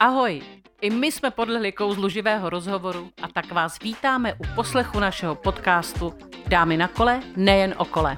Ahoj! 0.00 0.42
I 0.80 0.90
my 0.90 1.12
jsme 1.12 1.30
podlehli 1.30 1.72
kouzlu 1.72 2.08
živého 2.08 2.50
rozhovoru 2.50 3.10
a 3.22 3.28
tak 3.28 3.52
vás 3.52 3.78
vítáme 3.78 4.34
u 4.34 4.54
poslechu 4.54 5.00
našeho 5.00 5.34
podcastu 5.34 6.14
Dámy 6.48 6.76
na 6.76 6.88
kole, 6.88 7.20
nejen 7.36 7.74
o 7.76 7.84
kole. 7.84 8.16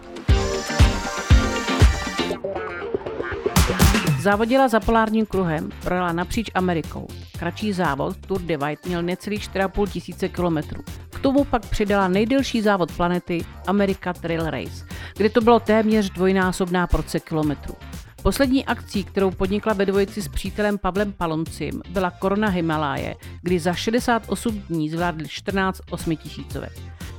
Závodila 4.21 4.69
za 4.69 4.81
polárním 4.81 5.27
kruhem, 5.27 5.71
projela 5.83 6.13
napříč 6.13 6.51
Amerikou. 6.55 7.07
Kratší 7.39 7.73
závod 7.73 8.17
Tour 8.27 8.41
de 8.41 8.57
White 8.57 8.87
měl 8.87 9.03
necelých 9.03 9.51
4,5 9.51 9.91
tisíce 9.91 10.29
kilometrů. 10.29 10.83
K 11.11 11.21
tomu 11.21 11.45
pak 11.45 11.67
přidala 11.67 12.09
nejdelší 12.09 12.63
závod 12.63 12.97
planety 12.97 13.45
America 13.67 14.13
Trail 14.13 14.51
Race, 14.51 14.87
kde 15.17 15.31
to 15.31 15.41
bylo 15.41 15.61
téměř 15.61 16.11
dvojnásobná 16.11 16.87
porce 16.87 17.21
kilometrů. 17.21 17.75
Poslední 18.23 18.65
akcí, 18.65 19.05
kterou 19.05 19.31
podnikla 19.31 19.73
ve 19.73 19.87
dvojici 19.87 20.23
s 20.23 20.29
přítelem 20.29 20.79
Pavlem 20.79 21.13
Paloncim, 21.13 21.83
byla 21.91 22.11
Korona 22.11 22.49
Himaláje, 22.49 23.17
kdy 23.43 23.59
za 23.59 23.73
68 23.73 24.59
dní 24.69 24.91
zvládli 24.91 25.29
14 25.29 25.81
osmitisícovek. 25.91 26.73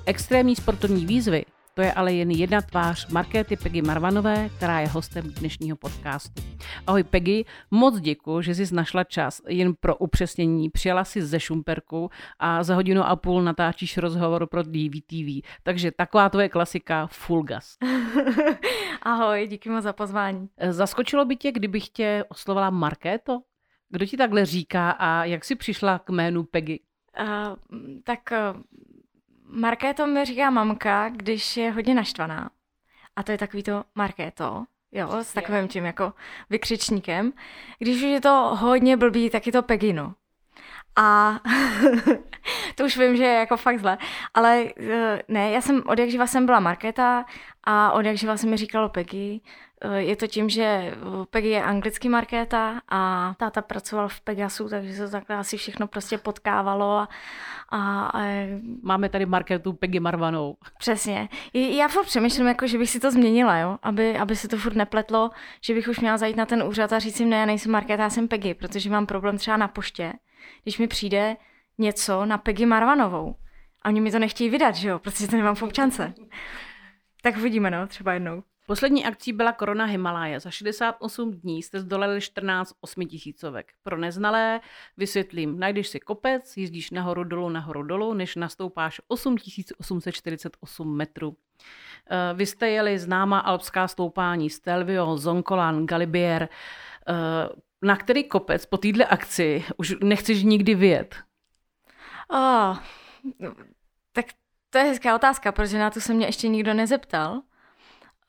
Extrémní 0.05 0.55
sportovní 0.55 1.05
výzvy 1.05 1.45
to 1.79 1.83
je 1.83 1.93
ale 1.93 2.13
jen 2.13 2.31
jedna 2.31 2.61
tvář 2.61 3.07
Markéty 3.07 3.57
Peggy 3.57 3.81
Marvanové, 3.81 4.49
která 4.57 4.79
je 4.79 4.87
hostem 4.87 5.31
dnešního 5.31 5.77
podcastu. 5.77 6.41
Ahoj 6.87 7.03
Peggy, 7.03 7.45
moc 7.71 7.99
děkuji, 7.99 8.41
že 8.41 8.55
jsi 8.55 8.75
našla 8.75 9.03
čas 9.03 9.41
jen 9.47 9.73
pro 9.79 9.95
upřesnění. 9.95 10.69
Přijala 10.69 11.03
si 11.03 11.21
ze 11.21 11.39
Šumperku 11.39 12.09
a 12.39 12.63
za 12.63 12.75
hodinu 12.75 13.03
a 13.03 13.15
půl 13.15 13.41
natáčíš 13.41 13.97
rozhovor 13.97 14.47
pro 14.47 14.63
DVTV. 14.63 15.47
Takže 15.63 15.91
taková 15.91 16.29
tvoje 16.29 16.49
klasika 16.49 17.07
full 17.07 17.43
gas. 17.43 17.77
Ahoj, 19.01 19.47
díky 19.47 19.69
moc 19.69 19.83
za 19.83 19.93
pozvání. 19.93 20.49
Zaskočilo 20.69 21.25
by 21.25 21.35
tě, 21.35 21.51
kdybych 21.51 21.89
tě 21.89 22.25
oslovala 22.29 22.69
Markéto? 22.69 23.39
Kdo 23.89 24.05
ti 24.05 24.17
takhle 24.17 24.45
říká 24.45 24.91
a 24.91 25.23
jak 25.23 25.45
jsi 25.45 25.55
přišla 25.55 25.99
k 25.99 26.09
jménu 26.09 26.43
Peggy? 26.43 26.79
Uh, 27.19 27.55
tak 28.03 28.19
uh, 28.31 28.61
Markéto 29.51 30.07
mi 30.07 30.25
říká 30.25 30.49
mamka, 30.49 31.09
když 31.09 31.57
je 31.57 31.71
hodně 31.71 31.95
naštvaná. 31.95 32.49
A 33.15 33.23
to 33.23 33.31
je 33.31 33.37
takový 33.37 33.63
to 33.63 33.83
Markéto, 33.95 34.65
jo, 34.91 35.23
s 35.23 35.33
takovým 35.33 35.67
tím 35.67 35.85
jako 35.85 36.13
vykřičníkem. 36.49 37.33
Když 37.79 37.95
už 37.95 38.01
je 38.01 38.21
to 38.21 38.55
hodně 38.59 38.97
blbý, 38.97 39.29
tak 39.29 39.45
je 39.45 39.51
to 39.51 39.61
Pegino. 39.61 40.13
A 40.99 41.39
to 42.75 42.85
už 42.85 42.97
vím, 42.97 43.15
že 43.15 43.23
je 43.23 43.39
jako 43.39 43.57
fakt 43.57 43.79
zle. 43.79 43.97
Ale 44.33 44.65
eh, 44.79 45.21
ne, 45.27 45.51
já 45.51 45.61
jsem 45.61 45.83
od 45.85 45.99
jak 45.99 46.09
živa 46.09 46.27
jsem 46.27 46.45
byla 46.45 46.59
Markéta 46.59 47.25
a 47.63 47.91
od 47.91 48.05
jak 48.05 48.17
živa 48.17 48.37
se 48.37 48.47
mi 48.47 48.57
říkalo 48.57 48.89
Peggy. 48.89 49.41
Eh, 49.81 50.01
je 50.01 50.15
to 50.15 50.27
tím, 50.27 50.49
že 50.49 50.63
eh, 50.63 50.95
Peggy 51.29 51.49
je 51.49 51.63
anglický 51.63 52.09
markéta 52.09 52.81
a 52.89 53.33
táta 53.37 53.61
pracoval 53.61 54.07
v 54.09 54.21
Pegasu, 54.21 54.69
takže 54.69 54.93
se 54.93 55.09
takhle 55.09 55.35
asi 55.35 55.57
všechno 55.57 55.87
prostě 55.87 56.17
potkávalo. 56.17 56.97
A, 56.97 57.07
a, 57.69 58.11
a... 58.13 58.21
Máme 58.81 59.09
tady 59.09 59.25
marketu 59.25 59.73
Peggy 59.73 59.99
Marvanou. 59.99 60.55
Přesně. 60.77 61.29
Já 61.53 61.87
furt 61.87 62.05
přemýšlím, 62.05 62.47
jako, 62.47 62.67
že 62.67 62.77
bych 62.77 62.89
si 62.89 62.99
to 62.99 63.11
změnila, 63.11 63.57
jo? 63.57 63.77
Aby, 63.83 64.17
aby 64.17 64.35
se 64.35 64.47
to 64.47 64.57
furt 64.57 64.75
nepletlo, 64.75 65.29
že 65.61 65.73
bych 65.73 65.87
už 65.87 65.99
měla 65.99 66.17
zajít 66.17 66.37
na 66.37 66.45
ten 66.45 66.63
úřad 66.63 66.93
a 66.93 66.99
říct 66.99 67.19
jim, 67.19 67.29
ne, 67.29 67.37
já 67.37 67.45
nejsem 67.45 67.71
markéta, 67.71 68.03
já 68.03 68.09
jsem 68.09 68.27
Peggy, 68.27 68.53
protože 68.53 68.89
mám 68.89 69.05
problém 69.05 69.37
třeba 69.37 69.57
na 69.57 69.67
poště, 69.67 70.13
když 70.63 70.77
mi 70.77 70.87
přijde 70.87 71.37
něco 71.77 72.25
na 72.25 72.37
Peggy 72.37 72.65
Marvanovou. 72.65 73.35
A 73.81 73.89
oni 73.89 74.01
mi 74.01 74.11
to 74.11 74.19
nechtějí 74.19 74.49
vydat, 74.49 74.75
že 74.75 74.89
jo, 74.89 74.99
protože 74.99 75.27
to 75.27 75.35
nemám 75.35 75.55
v 75.55 75.63
občance. 75.63 76.13
Tak 77.21 77.37
uvidíme, 77.37 77.71
no, 77.71 77.87
třeba 77.87 78.13
jednou. 78.13 78.43
Poslední 78.69 79.05
akcí 79.05 79.33
byla 79.33 79.51
Korona 79.51 79.85
Himaláje. 79.85 80.39
Za 80.39 80.49
68 80.51 81.31
dní 81.31 81.63
jste 81.63 81.79
zdoleli 81.79 82.21
14 82.21 82.73
osmitisícovek. 82.81 83.71
Pro 83.83 83.97
neznalé 83.97 84.61
vysvětlím, 84.97 85.59
najdeš 85.59 85.87
si 85.87 85.99
kopec, 85.99 86.57
jízdíš 86.57 86.91
nahoru 86.91 87.23
dolů, 87.23 87.49
nahoru 87.49 87.83
dolů, 87.83 88.13
než 88.13 88.35
nastoupáš 88.35 89.01
8848 89.07 90.97
metrů. 90.97 91.37
Eh, 92.09 92.33
vy 92.33 92.45
jste 92.45 92.69
jeli 92.69 92.99
známá 92.99 93.39
alpská 93.39 93.87
stoupání 93.87 94.49
Stelvio, 94.49 95.17
Zonkolan, 95.17 95.85
Galibier. 95.85 96.49
Na 97.81 97.95
který 97.95 98.23
kopec 98.23 98.65
po 98.65 98.77
této 98.77 99.03
akci 99.09 99.65
už 99.77 99.95
nechceš 100.03 100.43
nikdy 100.43 100.75
vyjet? 100.75 101.15
Oh, 102.29 102.77
tak 104.11 104.25
to 104.69 104.77
je 104.77 104.83
hezká 104.83 105.15
otázka, 105.15 105.51
protože 105.51 105.79
na 105.79 105.89
to 105.89 106.01
se 106.01 106.13
mě 106.13 106.25
ještě 106.25 106.47
nikdo 106.47 106.73
nezeptal. 106.73 107.41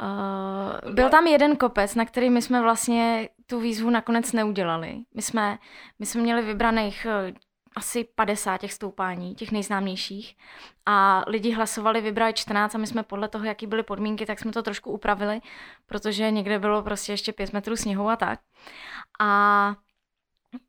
Uh, 0.03 0.93
byl 0.95 1.09
tam 1.09 1.27
jeden 1.27 1.57
kopec, 1.57 1.95
na 1.95 2.05
který 2.05 2.31
my 2.31 2.43
jsme 2.43 2.63
vlastně 2.63 3.29
tu 3.47 3.61
výzvu 3.61 3.91
nakonec 3.91 4.33
neudělali. 4.33 4.99
My 5.15 5.23
jsme, 5.23 5.59
my 5.99 6.07
jsme 6.07 6.23
měli 6.23 6.43
vybraných 6.43 7.07
asi 7.77 8.05
50 8.05 8.59
těch 8.59 8.73
stoupání, 8.73 9.35
těch 9.35 9.53
nejznámějších. 9.53 10.37
A 10.87 11.25
lidi 11.27 11.53
hlasovali, 11.53 12.01
vybrali 12.01 12.33
14 12.33 12.75
a 12.75 12.79
my 12.79 12.87
jsme 12.87 13.03
podle 13.03 13.29
toho, 13.29 13.45
jaký 13.45 13.67
byly 13.67 13.83
podmínky, 13.83 14.27
tak 14.27 14.39
jsme 14.39 14.53
to 14.53 14.63
trošku 14.63 14.91
upravili, 14.93 15.41
protože 15.87 16.31
někde 16.31 16.59
bylo 16.59 16.83
prostě 16.83 17.13
ještě 17.13 17.33
5 17.33 17.53
metrů 17.53 17.77
sněhu 17.77 18.09
a 18.09 18.17
tak. 18.17 18.41
A 19.21 19.75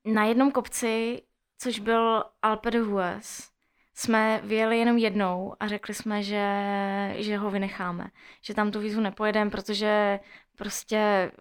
na 0.06 0.24
jednom 0.24 0.52
kopci, 0.52 1.22
což 1.58 1.80
byl 1.80 2.24
Alpe 2.42 2.72
de 2.72 2.80
Hues, 2.80 3.52
jsme 3.96 4.42
vyjeli 4.44 4.80
jenom 4.80 4.98
jednou 4.98 5.56
a 5.60 5.68
řekli 5.68 5.94
jsme, 5.94 6.24
že, 6.24 6.46
že 7.18 7.38
ho 7.38 7.52
vynecháme. 7.52 8.08
Že 8.42 8.54
tam 8.54 8.72
tu 8.72 8.80
výzvu 8.80 9.02
nepojedeme, 9.02 9.52
protože 9.52 10.20
prostě 10.56 10.98
eh, 10.98 11.32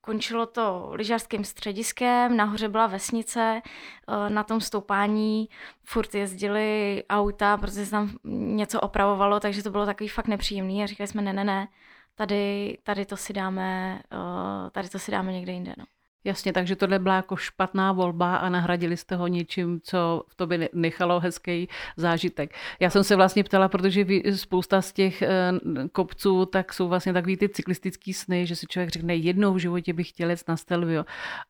končilo 0.00 0.46
to 0.46 0.90
lyžařským 0.92 1.44
střediskem, 1.44 2.36
nahoře 2.36 2.68
byla 2.68 2.86
vesnice, 2.86 3.62
eh, 3.64 4.30
na 4.30 4.44
tom 4.44 4.60
stoupání 4.60 5.48
furt 5.84 6.14
jezdili 6.14 7.02
auta, 7.10 7.56
protože 7.56 7.84
se 7.84 7.90
tam 7.90 8.10
něco 8.24 8.80
opravovalo, 8.80 9.40
takže 9.40 9.62
to 9.62 9.70
bylo 9.70 9.86
takový 9.86 10.08
fakt 10.08 10.28
nepříjemný 10.28 10.82
a 10.82 10.86
říkali 10.86 11.06
jsme 11.08 11.22
ne, 11.22 11.32
ne, 11.32 11.44
ne, 11.44 11.68
tady, 12.14 12.78
tady 12.82 13.06
to 13.06 13.16
si 13.16 13.32
dáme, 13.32 14.00
eh, 14.12 14.70
tady 14.70 14.88
to 14.88 14.98
si 14.98 15.10
dáme 15.10 15.32
někde 15.32 15.52
jinde. 15.52 15.74
No. 15.78 15.84
Jasně, 16.24 16.52
takže 16.52 16.76
tohle 16.76 16.98
byla 16.98 17.16
jako 17.16 17.36
špatná 17.36 17.92
volba 17.92 18.36
a 18.36 18.48
nahradili 18.48 18.96
jste 18.96 19.16
ho 19.16 19.26
něčím, 19.26 19.80
co 19.82 20.22
v 20.28 20.34
tobě 20.34 20.68
nechalo 20.72 21.20
hezký 21.20 21.68
zážitek. 21.96 22.54
Já 22.80 22.90
jsem 22.90 23.04
se 23.04 23.16
vlastně 23.16 23.44
ptala, 23.44 23.68
protože 23.68 24.06
spousta 24.34 24.82
z 24.82 24.92
těch 24.92 25.22
eh, 25.22 25.52
kopců 25.92 26.46
tak 26.46 26.72
jsou 26.72 26.88
vlastně 26.88 27.12
takový 27.12 27.36
ty 27.36 27.48
cyklistický 27.48 28.14
sny, 28.14 28.46
že 28.46 28.56
si 28.56 28.66
člověk 28.66 28.90
řekne, 28.90 29.16
jednou 29.16 29.54
v 29.54 29.58
životě 29.58 29.92
bych 29.92 30.08
chtěl 30.08 30.30
jet 30.30 30.48
na 30.48 30.56
Stelvio. 30.56 31.04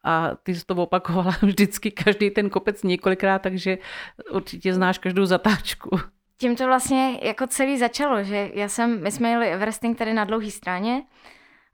A 0.04 0.30
ty 0.42 0.54
jsi 0.54 0.64
to 0.64 0.74
opakovala 0.74 1.36
vždycky 1.42 1.90
každý 1.90 2.30
ten 2.30 2.50
kopec 2.50 2.82
několikrát, 2.82 3.42
takže 3.42 3.78
určitě 4.30 4.74
znáš 4.74 4.98
každou 4.98 5.24
zatáčku. 5.24 5.90
Tím 6.36 6.56
to 6.56 6.66
vlastně 6.66 7.18
jako 7.22 7.46
celý 7.46 7.78
začalo, 7.78 8.24
že 8.24 8.50
já 8.54 8.68
jsem, 8.68 9.02
my 9.02 9.10
jsme 9.10 9.30
jeli 9.30 9.48
Everesting 9.48 9.98
tady 9.98 10.12
na 10.14 10.24
dlouhé 10.24 10.50
straně, 10.50 11.02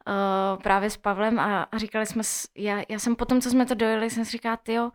uh, 0.06 0.62
právě 0.62 0.90
s 0.90 0.96
Pavlem 0.96 1.38
a, 1.38 1.62
a 1.62 1.78
říkali 1.78 2.06
jsme, 2.06 2.22
já, 2.54 2.82
já 2.88 2.98
jsem 2.98 3.16
potom, 3.16 3.40
co 3.40 3.50
jsme 3.50 3.66
to 3.66 3.74
dojeli, 3.74 4.10
jsem 4.10 4.24
si 4.24 4.30
říkala, 4.30 4.56
tyjo, 4.56 4.90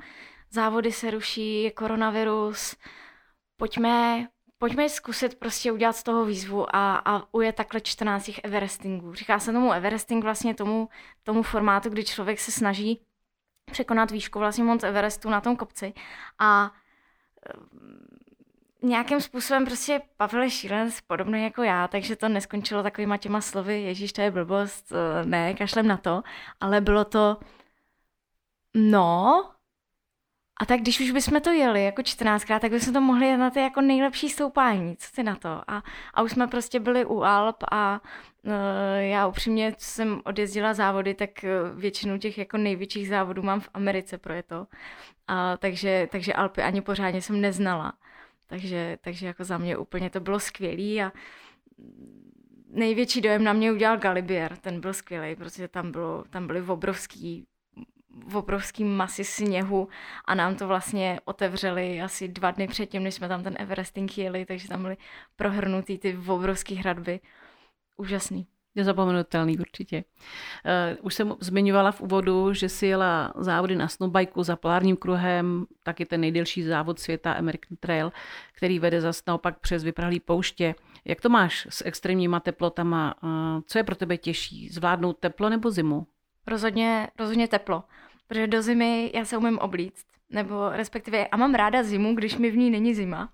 závody 0.50 0.92
se 0.92 1.12
ruší, 1.12 1.64
je 1.64 1.72
koronavirus, 1.72 2.76
pojďme, 3.58 4.28
pojďme 4.58 4.90
zkusit 4.90 5.40
prostě 5.40 5.72
udělat 5.72 5.96
z 5.96 6.04
toho 6.04 6.26
výzvu 6.26 6.76
a, 6.76 6.96
a 6.96 7.34
ujet 7.34 7.56
takhle 7.56 7.82
14 7.82 8.32
Everestingů. 8.44 9.14
Říká 9.14 9.40
se 9.40 9.52
tomu 9.52 9.74
Everesting 9.74 10.24
vlastně 10.24 10.56
tomu, 10.56 10.90
tomu 11.24 11.44
formátu, 11.44 11.90
kdy 11.90 12.04
člověk 12.04 12.40
se 12.40 12.52
snaží 12.52 13.02
překonat 13.72 14.12
výšku 14.12 14.40
vlastně 14.40 14.64
Mount 14.64 14.84
Everestu 14.84 15.30
na 15.30 15.42
tom 15.42 15.56
kopci 15.56 15.94
a 16.40 16.72
nějakým 18.82 19.22
způsobem 19.22 19.66
prostě 19.66 20.02
Pavel 20.18 20.42
je 20.42 20.50
šílenec 20.50 21.02
podobný 21.02 21.44
jako 21.44 21.64
já, 21.64 21.88
takže 21.88 22.16
to 22.16 22.30
neskončilo 22.30 22.84
takovýma 22.84 23.18
těma 23.18 23.42
slovy, 23.42 23.82
ježíš, 23.82 24.14
to 24.14 24.22
je 24.22 24.32
blbost, 24.32 24.92
eh, 24.92 25.26
ne, 25.26 25.54
kašlem 25.54 25.88
na 25.88 25.98
to, 25.98 26.24
ale 26.60 26.82
bylo 26.82 27.06
to, 27.06 27.38
no, 28.76 29.44
a 30.62 30.66
tak 30.66 30.80
když 30.80 31.00
už 31.00 31.12
bychom 31.12 31.42
to 31.42 31.52
jeli 31.52 31.84
jako 31.84 32.02
14krát, 32.02 32.60
tak 32.60 32.72
bychom 32.72 32.94
to 32.94 33.02
mohli 33.02 33.28
jet 33.28 33.38
na 33.38 33.50
ty 33.50 33.60
jako 33.60 33.82
nejlepší 33.82 34.30
stoupání, 34.30 34.98
co 34.98 35.12
ty 35.16 35.24
na 35.24 35.36
to? 35.36 35.50
A, 35.68 35.84
a 36.14 36.22
už 36.22 36.32
jsme 36.32 36.48
prostě 36.48 36.80
byli 36.80 37.06
u 37.06 37.22
Alp 37.24 37.64
a 37.72 38.02
uh, 38.44 38.52
já 39.00 39.28
upřímně 39.28 39.76
jsem 39.78 40.22
odjezdila 40.26 40.74
závody, 40.74 41.14
tak 41.14 41.30
uh, 41.44 41.80
většinu 41.80 42.18
těch 42.18 42.38
jako 42.38 42.58
největších 42.58 43.08
závodů 43.08 43.42
mám 43.42 43.60
v 43.60 43.70
Americe 43.74 44.18
pro 44.18 44.34
je 44.34 44.44
to. 44.44 44.68
A, 45.28 45.58
takže, 45.58 46.08
takže 46.12 46.34
Alpy 46.34 46.62
ani 46.62 46.82
pořádně 46.82 47.22
jsem 47.22 47.42
neznala. 47.42 47.94
Takže, 48.52 48.98
takže 49.02 49.28
jako 49.28 49.44
za 49.44 49.58
mě 49.58 49.78
úplně 49.78 50.10
to 50.10 50.20
bylo 50.20 50.40
skvělý 50.40 51.02
a 51.02 51.12
největší 52.70 53.22
dojem 53.22 53.44
na 53.44 53.54
mě 53.54 53.72
udělal 53.72 53.98
Galibier, 53.98 54.58
ten 54.58 54.82
byl 54.82 54.94
skvělý, 54.94 55.36
protože 55.36 55.68
tam, 55.68 55.92
bylo, 55.92 56.24
tam 56.30 56.48
byly 56.48 56.62
obrovský, 56.62 57.48
obrovský 58.34 58.84
masy 58.84 59.24
sněhu 59.24 59.88
a 60.26 60.36
nám 60.36 60.56
to 60.56 60.68
vlastně 60.68 61.20
otevřeli 61.26 62.02
asi 62.02 62.28
dva 62.28 62.52
dny 62.52 62.68
předtím, 62.68 63.04
než 63.04 63.16
jsme 63.16 63.28
tam 63.28 63.44
ten 63.44 63.56
Everesting 63.60 64.18
jeli, 64.18 64.46
takže 64.46 64.68
tam 64.68 64.82
byly 64.82 64.98
prohrnutý 65.36 65.98
ty 65.98 66.18
obrovské 66.28 66.76
hradby. 66.76 67.20
Úžasný. 67.98 68.48
Nezapomenutelný 68.76 69.60
určitě. 69.60 70.04
Uh, 70.96 71.06
už 71.06 71.14
jsem 71.14 71.36
zmiňovala 71.40 71.92
v 71.92 72.02
úvodu, 72.02 72.54
že 72.54 72.70
si 72.70 72.86
jela 72.86 73.34
závody 73.36 73.76
na 73.76 73.88
snowbajku 73.88 74.44
za 74.44 74.56
polárním 74.56 74.96
kruhem, 74.96 75.66
taky 75.84 76.06
ten 76.06 76.22
nejdelší 76.22 76.64
závod 76.64 77.00
světa 77.00 77.34
American 77.34 77.78
Trail, 77.80 78.12
který 78.56 78.80
vede 78.80 79.02
zase 79.02 79.24
naopak 79.28 79.60
přes 79.60 79.84
vyprahlý 79.84 80.20
pouště. 80.20 80.76
Jak 81.06 81.22
to 81.22 81.30
máš 81.30 81.68
s 81.70 81.86
extrémníma 81.86 82.40
teplotama? 82.40 83.16
Uh, 83.24 83.30
co 83.66 83.78
je 83.78 83.84
pro 83.84 83.96
tebe 83.96 84.18
těžší? 84.18 84.70
Zvládnout 84.70 85.18
teplo 85.20 85.50
nebo 85.50 85.72
zimu? 85.72 86.08
Rozhodně, 86.48 87.08
rozhodně 87.20 87.48
teplo, 87.48 87.84
protože 88.28 88.48
do 88.48 88.62
zimy 88.62 89.12
já 89.14 89.26
se 89.26 89.38
umím 89.38 89.60
oblíct, 89.60 90.06
nebo 90.30 90.70
respektive 90.70 91.28
a 91.28 91.38
mám 91.38 91.56
ráda 91.56 91.84
zimu, 91.84 92.16
když 92.16 92.38
mi 92.38 92.52
v 92.52 92.58
ní 92.58 92.70
není 92.70 92.96
zima. 92.96 93.30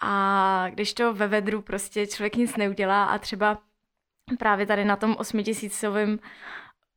A 0.00 0.66
když 0.70 0.94
to 0.94 1.14
ve 1.14 1.28
vedru 1.28 1.62
prostě 1.62 2.06
člověk 2.06 2.36
nic 2.36 2.56
neudělá 2.56 3.04
a 3.04 3.18
třeba 3.18 3.58
právě 4.38 4.66
tady 4.66 4.84
na 4.84 4.96
tom 4.96 5.16
8000 5.18 5.84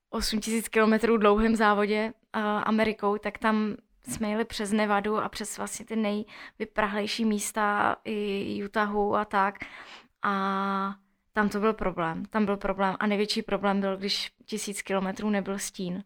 8000 0.10 0.70
kilometrů 0.70 1.18
dlouhém 1.18 1.56
závodě 1.56 2.14
uh, 2.36 2.42
Amerikou, 2.44 3.18
tak 3.18 3.38
tam 3.38 3.76
jsme 4.08 4.30
jeli 4.30 4.46
přes 4.46 4.72
Nevadu 4.72 5.18
a 5.18 5.30
přes 5.30 5.58
vlastně 5.58 5.86
ty 5.86 5.96
nejvyprahlejší 5.96 7.26
místa 7.26 7.96
i 8.06 8.62
Utahu 8.66 9.16
a 9.16 9.26
tak. 9.26 9.56
A 10.22 10.96
tam 11.34 11.50
to 11.50 11.60
byl 11.60 11.74
problém. 11.74 12.26
Tam 12.26 12.46
byl 12.46 12.58
problém. 12.58 12.96
A 13.00 13.08
největší 13.08 13.42
problém 13.42 13.81
byl, 13.81 13.98
když 13.98 14.31
tisíc 14.46 14.81
kilometrů 14.81 15.30
nebyl 15.30 15.60
stín. 15.60 16.04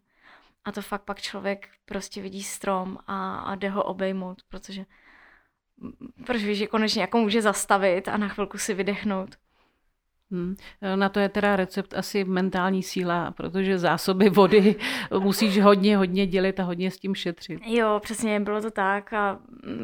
A 0.64 0.72
to 0.72 0.82
fakt 0.82 1.02
pak 1.02 1.20
člověk 1.20 1.68
prostě 1.84 2.22
vidí 2.22 2.42
strom 2.42 2.98
a, 3.06 3.38
a 3.38 3.54
jde 3.54 3.68
ho 3.68 3.84
obejmout, 3.84 4.42
protože 4.48 4.84
protože 6.26 6.46
víš, 6.46 6.58
že 6.58 6.66
konečně 6.66 7.00
jako 7.00 7.18
může 7.18 7.42
zastavit 7.42 8.08
a 8.08 8.16
na 8.16 8.28
chvilku 8.28 8.58
si 8.58 8.74
vydechnout. 8.74 9.36
Hmm. 10.30 10.54
Na 10.94 11.08
to 11.08 11.20
je 11.20 11.28
teda 11.28 11.56
recept 11.56 11.94
asi 11.94 12.24
mentální 12.24 12.82
síla, 12.82 13.30
protože 13.30 13.78
zásoby 13.78 14.28
vody 14.28 14.76
musíš 15.18 15.60
hodně, 15.60 15.96
hodně 15.96 16.26
dělit 16.26 16.60
a 16.60 16.64
hodně 16.64 16.90
s 16.90 16.98
tím 16.98 17.14
šetřit. 17.14 17.60
Jo, 17.66 18.00
přesně, 18.02 18.40
bylo 18.40 18.60
to 18.60 18.70
tak 18.70 19.12
a 19.12 19.38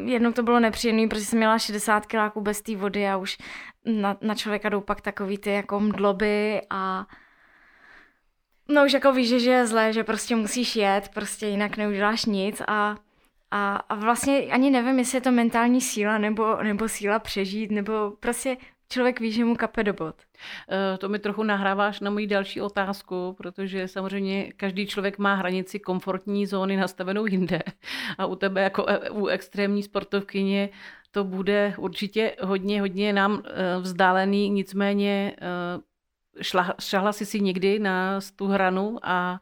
jednou 0.05 0.33
to 0.33 0.43
bylo 0.43 0.61
nepříjemné, 0.61 1.09
protože 1.09 1.25
jsem 1.25 1.39
měla 1.39 1.59
60 1.59 2.07
kiláků 2.07 2.41
bez 2.41 2.63
té 2.63 2.77
vody 2.77 3.09
a 3.09 3.17
už 3.17 3.39
na, 3.85 4.17
na 4.21 4.35
člověka 4.35 4.69
jdou 4.69 4.81
pak 4.81 5.01
takový 5.01 5.39
ty 5.39 5.51
jako 5.51 5.81
mdloby 5.81 6.61
a 6.71 7.07
no 8.69 8.85
už 8.85 8.93
jako 8.93 9.13
víš, 9.13 9.43
že 9.43 9.51
je 9.51 9.67
zlé, 9.67 9.93
že 9.93 10.05
prostě 10.05 10.37
musíš 10.37 10.77
jet, 10.77 11.09
prostě 11.15 11.47
jinak 11.47 11.77
neuděláš 11.77 12.25
nic 12.25 12.63
a 12.69 12.97
a, 13.51 13.77
a 13.77 13.95
vlastně 13.95 14.39
ani 14.39 14.71
nevím, 14.71 14.99
jestli 14.99 15.17
je 15.17 15.21
to 15.21 15.31
mentální 15.31 15.81
síla 15.81 16.19
nebo, 16.19 16.63
nebo 16.63 16.89
síla 16.89 17.19
přežít, 17.19 17.71
nebo 17.71 18.11
prostě 18.21 18.57
člověk 18.91 19.21
ví, 19.21 19.33
že 19.33 19.45
mu 19.45 19.57
kape 19.57 19.85
do 19.85 19.93
bod. 19.93 20.15
Eh, 20.69 20.99
to 20.99 21.09
mi 21.09 21.19
trochu 21.19 21.43
nahráváš 21.43 22.01
na 22.01 22.11
moji 22.11 22.27
další 22.27 22.61
otázku, 22.61 23.35
protože 23.39 23.89
samozřejmě 23.89 24.53
každý 24.53 24.87
člověk 24.87 25.19
má 25.19 25.35
hranici 25.35 25.79
komfortní 25.79 26.47
zóny 26.47 26.77
nastavenou 26.77 27.27
jinde. 27.27 27.61
A 28.19 28.27
u 28.27 28.37
tebe 28.37 28.63
jako 28.63 28.87
e, 28.89 29.11
u 29.11 29.27
extrémní 29.27 29.83
sportovkyně 29.83 30.69
to 31.11 31.25
bude 31.25 31.75
určitě 31.79 32.37
hodně, 32.43 32.81
hodně 32.81 33.13
nám 33.13 33.43
eh, 33.45 33.79
vzdálený, 33.81 34.51
nicméně 34.51 35.37
eh, 35.41 36.43
šla, 36.43 36.75
šahla 36.81 37.13
jsi 37.13 37.27
si 37.27 37.41
někdy 37.41 37.79
na 37.79 38.21
tu 38.37 38.47
hranu 38.47 38.99
a 39.03 39.41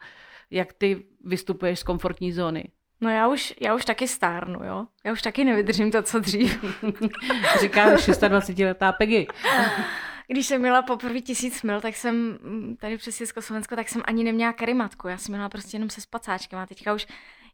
jak 0.50 0.72
ty 0.72 1.04
vystupuješ 1.24 1.78
z 1.78 1.82
komfortní 1.82 2.32
zóny? 2.32 2.64
No 3.00 3.10
já 3.10 3.28
už, 3.28 3.54
já 3.60 3.74
už 3.74 3.84
taky 3.84 4.08
stárnu, 4.08 4.64
jo. 4.64 4.86
Já 5.04 5.12
už 5.12 5.22
taky 5.22 5.44
nevydržím 5.44 5.90
to, 5.90 6.02
co 6.02 6.18
dřív. 6.18 6.64
Říká 7.60 7.84
26 8.28 8.58
letá 8.58 8.92
Peggy. 8.92 9.26
Když 10.26 10.46
jsem 10.46 10.60
měla 10.60 10.82
poprvé 10.82 11.20
tisíc 11.20 11.62
mil, 11.62 11.80
tak 11.80 11.96
jsem 11.96 12.38
tady 12.80 12.98
přes 12.98 13.16
Československo, 13.16 13.76
tak 13.76 13.88
jsem 13.88 14.02
ani 14.04 14.24
neměla 14.24 14.52
karimatku. 14.52 15.08
Já 15.08 15.18
jsem 15.18 15.34
měla 15.34 15.48
prostě 15.48 15.76
jenom 15.76 15.90
se 15.90 16.00
spacáčkem 16.00 16.58
a 16.58 16.66
teďka 16.66 16.94
už 16.94 17.06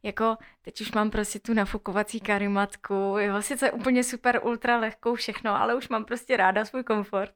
jako, 0.03 0.37
teď 0.63 0.81
už 0.81 0.93
mám 0.93 1.11
prostě 1.11 1.39
tu 1.39 1.55
nafukovací 1.55 2.21
karimatku, 2.21 2.95
jo, 3.19 3.43
sice 3.43 3.71
úplně 3.71 4.05
super, 4.05 4.41
ultra 4.45 4.79
lehkou 4.79 5.15
všechno, 5.15 5.61
ale 5.63 5.75
už 5.75 5.89
mám 5.89 6.05
prostě 6.05 6.37
ráda 6.37 6.65
svůj 6.65 6.83
komfort. 6.83 7.35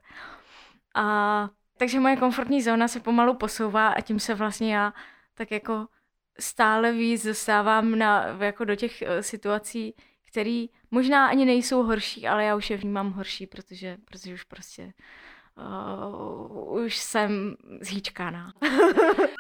A 0.95 1.49
takže 1.77 2.01
moje 2.01 2.17
komfortní 2.17 2.63
zóna 2.63 2.89
se 2.89 3.01
pomalu 3.01 3.35
posouvá 3.35 3.89
a 3.89 4.01
tím 4.01 4.21
se 4.21 4.35
vlastně 4.35 4.75
já 4.75 4.93
tak 5.35 5.51
jako 5.51 5.87
stále 6.41 6.93
víc 6.93 7.27
dostávám 7.27 7.99
na, 7.99 8.27
jako 8.41 8.65
do 8.65 8.77
těch 8.77 9.03
uh, 9.03 9.09
situací, 9.21 9.95
které 10.31 10.67
možná 10.91 11.27
ani 11.27 11.45
nejsou 11.45 11.83
horší, 11.83 12.29
ale 12.29 12.45
já 12.45 12.57
už 12.57 12.71
je 12.71 12.77
vnímám 12.77 13.13
horší, 13.13 13.47
protože, 13.47 13.97
protože 14.05 14.35
už 14.35 14.45
prostě 14.45 14.93
Uh, 15.59 16.85
už 16.85 16.97
jsem 16.97 17.57
zhýčkána. 17.81 18.53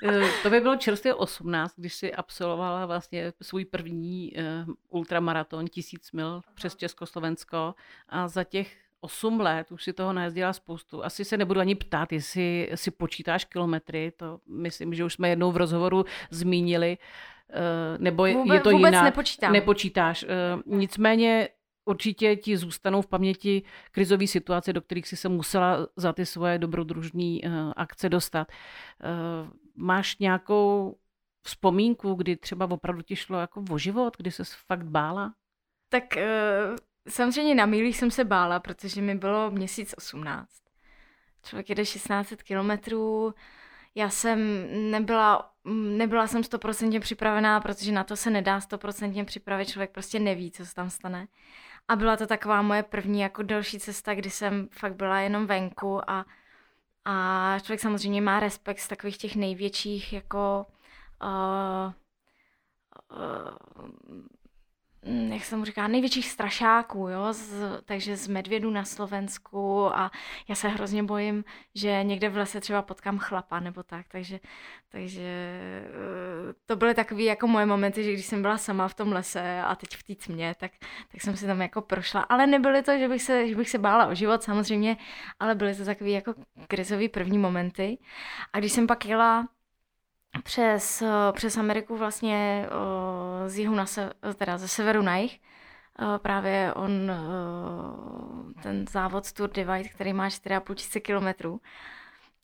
Eh, 0.04 0.30
to 0.42 0.50
by 0.50 0.60
bylo 0.60 0.76
čerstvě 0.76 1.14
18, 1.14 1.74
když 1.76 1.94
si 1.94 2.14
absolvovala 2.14 2.86
vlastně 2.86 3.32
svůj 3.42 3.64
první 3.64 4.32
uh, 4.66 4.74
ultramaraton, 4.88 5.66
tisíc 5.66 6.12
mil 6.12 6.40
přes 6.54 6.76
Československo 6.76 7.74
a 8.08 8.28
za 8.28 8.44
těch 8.44 8.76
8 9.00 9.40
let, 9.40 9.72
už 9.72 9.84
si 9.84 9.92
toho 9.92 10.12
najezdila 10.12 10.52
spoustu. 10.52 11.04
Asi 11.04 11.24
se 11.24 11.36
nebudu 11.36 11.60
ani 11.60 11.74
ptát, 11.74 12.12
jestli 12.12 12.70
si 12.74 12.90
počítáš 12.90 13.44
kilometry, 13.44 14.12
to 14.16 14.40
myslím, 14.48 14.94
že 14.94 15.04
už 15.04 15.14
jsme 15.14 15.28
jednou 15.28 15.52
v 15.52 15.56
rozhovoru 15.56 16.04
zmínili, 16.30 16.98
eh, 17.50 17.98
nebo 17.98 18.26
je, 18.26 18.34
vůbec, 18.34 18.54
je 18.54 18.60
to 18.60 18.70
vůbec 18.70 18.90
jinak. 18.90 19.04
nepočítám. 19.04 19.52
Nepočítáš. 19.52 20.22
Eh, 20.22 20.28
nicméně 20.66 21.48
určitě 21.84 22.36
ti 22.36 22.56
zůstanou 22.56 23.02
v 23.02 23.06
paměti 23.06 23.62
krizové 23.90 24.26
situace, 24.26 24.72
do 24.72 24.80
kterých 24.80 25.08
si 25.08 25.16
se 25.16 25.28
musela 25.28 25.86
za 25.96 26.12
ty 26.12 26.26
svoje 26.26 26.58
dobrodružní 26.58 27.44
eh, 27.44 27.50
akce 27.76 28.08
dostat. 28.08 28.48
Máš 29.74 30.18
nějakou 30.18 30.96
vzpomínku, 31.42 32.14
kdy 32.14 32.36
třeba 32.36 32.70
opravdu 32.70 33.02
ti 33.02 33.16
šlo 33.16 33.38
jako 33.38 33.64
o 33.70 33.78
život, 33.78 34.16
kdy 34.16 34.30
se 34.30 34.42
fakt 34.66 34.84
bála? 34.84 35.34
Tak 35.88 36.18
Samozřejmě 37.08 37.54
na 37.54 37.66
mílích 37.66 37.96
jsem 37.96 38.10
se 38.10 38.24
bála, 38.24 38.60
protože 38.60 39.02
mi 39.02 39.14
bylo 39.14 39.50
měsíc 39.50 39.94
18. 39.98 40.48
Člověk 41.42 41.68
jede 41.68 41.84
16 41.84 42.34
kilometrů, 42.42 43.34
já 43.94 44.10
jsem 44.10 44.66
nebyla, 44.90 45.50
nebyla 45.96 46.26
jsem 46.26 46.44
stoprocentně 46.44 47.00
připravená, 47.00 47.60
protože 47.60 47.92
na 47.92 48.04
to 48.04 48.16
se 48.16 48.30
nedá 48.30 48.60
stoprocentně 48.60 49.24
připravit, 49.24 49.68
člověk 49.68 49.90
prostě 49.90 50.18
neví, 50.18 50.50
co 50.50 50.66
se 50.66 50.74
tam 50.74 50.90
stane. 50.90 51.28
A 51.88 51.96
byla 51.96 52.16
to 52.16 52.26
taková 52.26 52.62
moje 52.62 52.82
první 52.82 53.20
jako 53.20 53.42
další 53.42 53.78
cesta, 53.78 54.14
kdy 54.14 54.30
jsem 54.30 54.68
fakt 54.72 54.94
byla 54.94 55.20
jenom 55.20 55.46
venku 55.46 56.10
a, 56.10 56.26
a 57.04 57.58
člověk 57.62 57.80
samozřejmě 57.80 58.22
má 58.22 58.40
respekt 58.40 58.78
z 58.78 58.88
takových 58.88 59.18
těch 59.18 59.36
největších 59.36 60.12
jako 60.12 60.66
uh, 61.22 61.92
uh, 63.10 64.28
jak 65.08 65.44
se 65.44 65.56
mu 65.56 65.64
říká, 65.64 65.88
největších 65.88 66.28
strašáků, 66.28 67.08
jo? 67.08 67.32
Z, 67.32 67.52
takže 67.84 68.16
z 68.16 68.28
medvědu 68.28 68.70
na 68.70 68.84
Slovensku 68.84 69.86
a 69.96 70.10
já 70.48 70.54
se 70.54 70.68
hrozně 70.68 71.02
bojím, 71.02 71.44
že 71.74 72.00
někde 72.02 72.28
v 72.28 72.36
lese 72.36 72.60
třeba 72.60 72.82
potkám 72.82 73.18
chlapa 73.18 73.60
nebo 73.60 73.82
tak, 73.82 74.06
takže, 74.08 74.40
takže 74.88 75.22
eh, 75.22 76.54
to 76.66 76.76
byly 76.76 76.94
takové 76.94 77.22
jako 77.22 77.46
moje 77.46 77.66
momenty, 77.66 78.04
že 78.04 78.12
když 78.12 78.26
jsem 78.26 78.42
byla 78.42 78.58
sama 78.58 78.88
v 78.88 78.94
tom 78.94 79.12
lese 79.12 79.60
a 79.60 79.74
teď 79.74 79.96
v 79.96 80.02
té 80.02 80.14
tmě, 80.14 80.54
tak, 80.58 80.72
tak 81.12 81.20
jsem 81.20 81.36
si 81.36 81.46
tam 81.46 81.62
jako 81.62 81.80
prošla, 81.80 82.20
ale 82.20 82.46
nebyly 82.46 82.82
to, 82.82 82.98
že 82.98 83.08
bych, 83.08 83.22
se, 83.22 83.48
že 83.48 83.56
bych 83.56 83.70
se 83.70 83.78
bála 83.78 84.06
o 84.06 84.14
život 84.14 84.42
samozřejmě, 84.42 84.96
ale 85.40 85.54
byly 85.54 85.74
to 85.74 85.84
takové 85.84 86.10
jako 86.10 86.34
krizové 86.68 87.08
první 87.08 87.38
momenty 87.38 87.98
a 88.52 88.58
když 88.58 88.72
jsem 88.72 88.86
pak 88.86 89.06
jela 89.06 89.48
přes, 90.44 91.02
eh, 91.02 91.32
přes 91.32 91.56
Ameriku 91.56 91.96
vlastně 91.96 92.66
eh, 92.66 93.48
z 93.48 93.58
jihu 93.58 93.74
na 93.74 93.86
se, 93.86 94.12
teda 94.34 94.58
ze 94.58 94.68
severu 94.68 95.02
na 95.02 95.16
jih. 95.16 95.40
Eh, 96.00 96.18
právě 96.18 96.72
on, 96.74 97.12
ten 98.62 98.86
závod 98.90 99.32
Tour 99.32 99.50
Divide, 99.50 99.88
který 99.88 100.12
má 100.12 100.28
4,5 100.28 100.74
tisíce 100.74 101.00
kilometrů, 101.00 101.60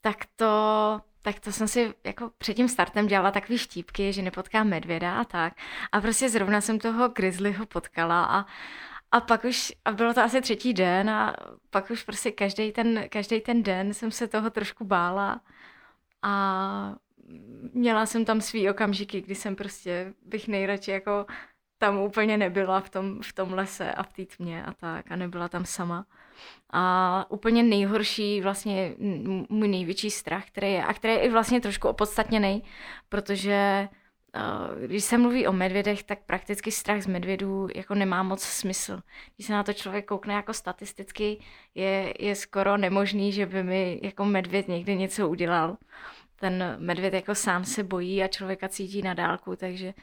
tak 0.01 0.17
to, 0.35 1.01
tak 1.21 1.39
to 1.39 1.51
jsem 1.51 1.67
si 1.67 1.93
jako 2.03 2.31
před 2.37 2.53
tím 2.53 2.67
startem 2.69 3.07
dělala 3.07 3.31
takový 3.31 3.57
štípky, 3.57 4.13
že 4.13 4.21
nepotkám 4.21 4.67
medvěda 4.67 5.19
a 5.19 5.23
tak. 5.23 5.53
A 5.91 6.01
prostě 6.01 6.29
zrovna 6.29 6.61
jsem 6.61 6.79
toho 6.79 7.09
grizzlyho 7.09 7.65
potkala 7.65 8.25
a, 8.25 8.45
a 9.11 9.21
pak 9.21 9.43
už, 9.43 9.73
a 9.85 9.91
bylo 9.91 10.13
to 10.13 10.21
asi 10.21 10.41
třetí 10.41 10.73
den 10.73 11.09
a 11.09 11.35
pak 11.69 11.89
už 11.89 12.03
prostě 12.03 12.31
každý 12.31 12.71
ten, 12.71 13.09
každý 13.09 13.41
ten 13.41 13.63
den 13.63 13.93
jsem 13.93 14.11
se 14.11 14.27
toho 14.27 14.49
trošku 14.49 14.85
bála 14.85 15.41
a 16.21 16.95
měla 17.73 18.05
jsem 18.05 18.25
tam 18.25 18.41
svý 18.41 18.69
okamžiky, 18.69 19.21
kdy 19.21 19.35
jsem 19.35 19.55
prostě 19.55 20.13
bych 20.25 20.47
nejradši 20.47 20.91
jako 20.91 21.25
tam 21.77 21.99
úplně 21.99 22.37
nebyla 22.37 22.79
v 22.79 22.89
tom, 22.89 23.21
v 23.21 23.33
tom 23.33 23.53
lese 23.53 23.91
a 23.91 24.03
v 24.03 24.13
té 24.13 24.25
tmě 24.25 24.65
a 24.65 24.73
tak 24.73 25.11
a 25.11 25.15
nebyla 25.15 25.49
tam 25.49 25.65
sama. 25.65 26.05
A 26.69 27.25
úplně 27.29 27.63
nejhorší, 27.63 28.41
vlastně 28.41 28.95
můj 29.49 29.67
největší 29.67 30.11
strach, 30.11 30.47
který 30.47 30.71
je, 30.71 30.83
a 30.83 30.93
který 30.93 31.13
je 31.13 31.19
i 31.19 31.29
vlastně 31.29 31.61
trošku 31.61 31.87
opodstatněný, 31.87 32.63
protože 33.09 33.89
když 34.85 35.03
se 35.03 35.17
mluví 35.17 35.47
o 35.47 35.53
medvědech, 35.53 36.03
tak 36.03 36.19
prakticky 36.25 36.71
strach 36.71 37.01
z 37.01 37.07
medvědů 37.07 37.67
jako 37.75 37.95
nemá 37.95 38.23
moc 38.23 38.43
smysl. 38.43 39.01
Když 39.35 39.47
se 39.47 39.53
na 39.53 39.63
to 39.63 39.73
člověk 39.73 40.05
koukne 40.05 40.33
jako 40.33 40.53
statisticky, 40.53 41.39
je, 41.75 42.13
je 42.19 42.35
skoro 42.35 42.77
nemožný, 42.77 43.31
že 43.31 43.45
by 43.45 43.63
mi 43.63 43.99
jako 44.03 44.25
medvěd 44.25 44.67
někdy 44.67 44.95
něco 44.95 45.29
udělal. 45.29 45.77
Ten 46.45 46.75
medvěd 46.79 47.13
jako 47.13 47.35
sám 47.35 47.65
se 47.65 47.83
bojí 47.83 48.23
a 48.23 48.27
člověka 48.27 48.69
cítí 48.69 49.01
na 49.01 49.13
dálku, 49.13 49.55
takže, 49.55 49.93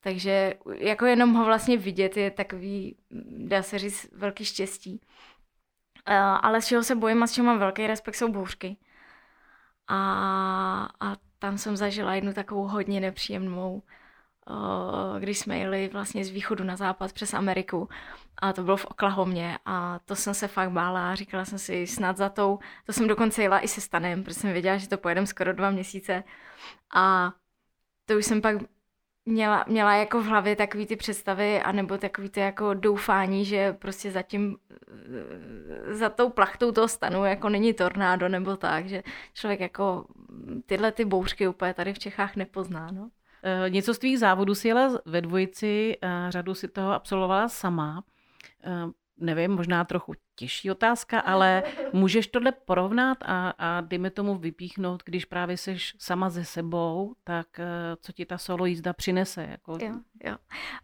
takže 0.00 0.54
jako 0.76 1.06
jenom 1.06 1.32
ho 1.32 1.44
vlastně 1.44 1.76
vidět 1.76 2.16
je 2.16 2.30
takový, 2.30 2.96
dá 3.30 3.62
se 3.62 3.78
říct, 3.78 4.08
velký 4.12 4.44
štěstí. 4.44 5.00
Ale 6.40 6.62
z 6.62 6.66
čeho 6.66 6.82
se 6.82 6.94
bojím 6.94 7.22
a 7.22 7.26
s 7.26 7.32
čeho 7.32 7.46
mám 7.46 7.58
velký 7.58 7.86
respekt, 7.86 8.14
jsou 8.14 8.32
bouřky. 8.32 8.76
A, 9.88 10.88
a 11.00 11.16
tam 11.38 11.58
jsem 11.58 11.76
zažila 11.76 12.14
jednu 12.14 12.32
takovou 12.32 12.68
hodně 12.68 13.00
nepříjemnou, 13.00 13.82
když 15.18 15.38
jsme 15.38 15.58
jeli 15.58 15.90
vlastně 15.92 16.24
z 16.24 16.30
východu 16.30 16.64
na 16.64 16.76
západ 16.76 17.12
přes 17.12 17.34
Ameriku 17.34 17.88
a 18.38 18.52
to 18.52 18.62
bylo 18.62 18.76
v 18.76 18.84
Oklahomě 18.84 19.58
a 19.64 19.98
to 20.04 20.16
jsem 20.16 20.34
se 20.34 20.48
fakt 20.48 20.70
bála 20.70 21.10
a 21.12 21.14
říkala 21.14 21.44
jsem 21.44 21.58
si 21.58 21.86
snad 21.86 22.16
za 22.16 22.28
tou, 22.28 22.58
to 22.86 22.92
jsem 22.92 23.08
dokonce 23.08 23.42
jela 23.42 23.60
i 23.60 23.68
se 23.68 23.80
stanem, 23.80 24.24
protože 24.24 24.34
jsem 24.34 24.52
věděla, 24.52 24.76
že 24.76 24.88
to 24.88 24.98
pojedem 24.98 25.26
skoro 25.26 25.52
dva 25.52 25.70
měsíce 25.70 26.24
a 26.94 27.32
to 28.06 28.18
už 28.18 28.24
jsem 28.26 28.40
pak 28.42 28.56
měla, 29.26 29.64
měla 29.68 29.94
jako 29.94 30.20
v 30.20 30.26
hlavě 30.26 30.56
takový 30.56 30.86
ty 30.86 30.96
představy, 30.96 31.62
anebo 31.62 31.98
takový 31.98 32.28
ty 32.30 32.40
jako 32.40 32.74
doufání, 32.74 33.44
že 33.44 33.72
prostě 33.72 34.10
zatím 34.10 34.56
za 35.90 36.08
tou 36.08 36.30
plachtou 36.30 36.72
toho 36.72 36.88
stanu 36.88 37.24
jako 37.24 37.48
není 37.48 37.74
tornádo 37.74 38.28
nebo 38.28 38.56
tak, 38.56 38.88
že 38.88 39.02
člověk 39.34 39.60
jako 39.60 40.04
tyhle 40.66 40.92
ty 40.92 41.04
bouřky 41.04 41.48
úplně 41.48 41.74
tady 41.74 41.92
v 41.92 41.98
Čechách 41.98 42.36
nepozná, 42.36 42.90
no. 42.90 43.10
E, 43.42 43.70
něco 43.70 43.94
z 43.94 43.98
tvých 43.98 44.18
závodů 44.18 44.54
si 44.54 44.68
jela 44.68 44.98
ve 45.04 45.20
dvojici, 45.20 45.96
e, 46.02 46.26
řadu 46.28 46.54
si 46.54 46.68
toho 46.68 46.92
absolvovala 46.92 47.48
sama. 47.48 48.04
E, 48.64 48.70
nevím, 49.20 49.50
možná 49.50 49.84
trochu 49.84 50.12
těžší 50.34 50.70
otázka, 50.70 51.20
ale 51.20 51.62
můžeš 51.92 52.26
tohle 52.26 52.52
porovnat 52.52 53.18
a, 53.22 53.54
a 53.58 53.80
dejme 53.80 54.10
tomu 54.10 54.34
vypíchnout, 54.34 55.02
když 55.04 55.24
právě 55.24 55.56
jsi 55.56 55.76
sama 55.98 56.30
ze 56.30 56.44
sebou, 56.44 57.14
tak 57.24 57.46
co 58.00 58.12
ti 58.12 58.26
ta 58.26 58.38
solo 58.38 58.66
jízda 58.66 58.92
přinese? 58.92 59.46
Jako... 59.50 59.78
Jo, 59.82 59.94
jo. 60.24 60.36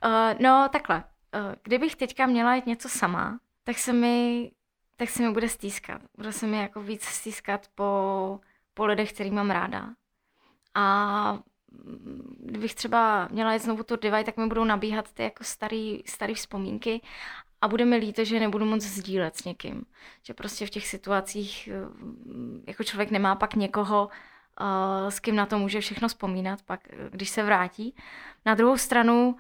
Uh, 0.05 0.41
no 0.41 0.69
takhle, 0.73 0.97
uh, 0.97 1.55
kdybych 1.63 1.97
teďka 1.97 2.27
měla 2.27 2.55
jít 2.55 2.67
něco 2.67 2.89
sama, 2.89 3.39
tak 3.65 3.79
se 3.79 3.93
mi, 3.93 4.51
tak 4.97 5.09
se 5.09 5.23
mi 5.23 5.33
bude 5.33 5.49
stýskat. 5.49 6.03
Bude 6.17 6.33
se 6.33 6.47
mi 6.47 6.57
jako 6.57 6.81
víc 6.81 7.03
stýskat 7.03 7.69
po, 7.75 8.41
po 8.75 8.87
lidech, 8.87 9.13
který 9.13 9.31
mám 9.31 9.51
ráda. 9.51 9.89
A 10.75 11.39
kdybych 12.39 12.75
třeba 12.75 13.29
měla 13.31 13.53
jít 13.53 13.63
znovu 13.63 13.83
tu 13.83 13.97
Divide, 13.97 14.25
tak 14.25 14.37
mi 14.37 14.47
budou 14.47 14.65
nabíhat 14.65 15.13
ty 15.13 15.23
jako 15.23 15.45
starý, 15.45 16.03
starý 16.07 16.35
vzpomínky 16.35 17.01
a 17.65 17.69
bude 17.69 17.85
mi 17.85 17.97
líto, 17.97 18.25
že 18.25 18.41
nebudu 18.41 18.65
moc 18.65 18.83
sdílet 18.83 19.37
s 19.37 19.45
někým. 19.45 19.85
Že 20.23 20.35
prostě 20.35 20.67
v 20.67 20.71
těch 20.71 20.87
situacích 20.87 21.69
eh, 21.73 21.81
jako 22.67 22.85
člověk 22.85 23.11
nemá 23.11 23.35
pak 23.35 23.55
někoho, 23.55 24.09
eh, 24.61 25.11
s 25.11 25.21
kým 25.21 25.37
na 25.37 25.47
to 25.47 25.59
může 25.59 25.81
všechno 25.81 26.09
vzpomínat, 26.09 26.63
pak 26.63 26.81
eh, 26.91 26.97
když 27.11 27.29
se 27.29 27.43
vrátí. 27.43 27.95
Na 28.47 28.55
druhou 28.55 28.77
stranu, 28.77 29.37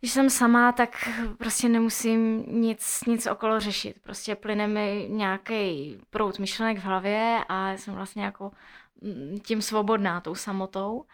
když 0.00 0.12
jsem 0.12 0.30
sama, 0.30 0.72
tak 0.72 1.08
prostě 1.38 1.68
nemusím 1.68 2.44
nic, 2.48 3.00
nic 3.06 3.26
okolo 3.26 3.60
řešit. 3.60 3.96
Prostě 4.02 4.34
plyne 4.34 4.66
mi 4.66 5.06
nějaký 5.10 5.96
prout 6.10 6.38
myšlenek 6.38 6.78
v 6.78 6.84
hlavě 6.84 7.44
a 7.48 7.72
jsem 7.72 7.94
vlastně 7.94 8.24
jako 8.24 8.50
tím 9.42 9.62
svobodná, 9.62 10.20
tou 10.20 10.34
samotou. 10.34 11.04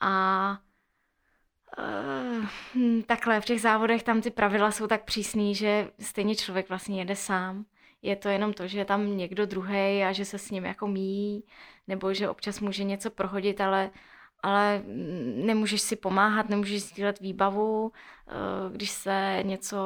A 0.00 0.58
uh, 1.78 2.46
takhle 3.06 3.40
v 3.40 3.44
těch 3.44 3.60
závodech 3.60 4.02
tam 4.02 4.20
ty 4.20 4.30
pravidla 4.30 4.70
jsou 4.70 4.86
tak 4.86 5.04
přísný, 5.04 5.54
že 5.54 5.90
stejně 6.00 6.36
člověk 6.36 6.68
vlastně 6.68 6.98
jede 6.98 7.16
sám. 7.16 7.64
Je 8.02 8.16
to 8.16 8.28
jenom 8.28 8.52
to, 8.52 8.66
že 8.66 8.78
je 8.78 8.84
tam 8.84 9.16
někdo 9.16 9.46
druhý 9.46 10.04
a 10.04 10.12
že 10.12 10.24
se 10.24 10.38
s 10.38 10.50
ním 10.50 10.64
jako 10.64 10.86
míjí, 10.86 11.44
nebo 11.88 12.14
že 12.14 12.28
občas 12.28 12.60
může 12.60 12.84
něco 12.84 13.10
prohodit, 13.10 13.60
ale 13.60 13.90
ale 14.44 14.82
nemůžeš 15.34 15.80
si 15.82 15.96
pomáhat, 15.96 16.48
nemůžeš 16.48 16.82
sdílet 16.82 17.20
výbavu, 17.20 17.92
eh, 17.92 18.32
když 18.72 18.90
se 18.90 19.38
něco 19.42 19.78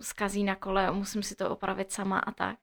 skazí 0.00 0.44
na 0.44 0.54
kole, 0.54 0.90
musím 0.90 1.22
si 1.22 1.34
to 1.34 1.50
opravit 1.50 1.92
sama 1.92 2.18
a 2.18 2.32
tak. 2.32 2.56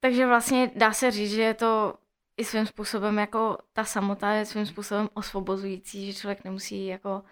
Takže 0.00 0.26
vlastně 0.26 0.70
dá 0.76 0.92
se 0.92 1.10
říct, 1.10 1.30
že 1.30 1.42
je 1.42 1.54
to 1.54 1.94
i 2.40 2.44
svým 2.44 2.66
způsobem 2.66 3.18
jako 3.18 3.58
ta 3.72 3.84
samota 3.84 4.30
je 4.30 4.44
svým 4.44 4.66
způsobem 4.66 5.08
osvobozující, 5.14 6.12
že 6.12 6.20
člověk 6.20 6.44
nemusí 6.44 6.86
jako 6.86 7.22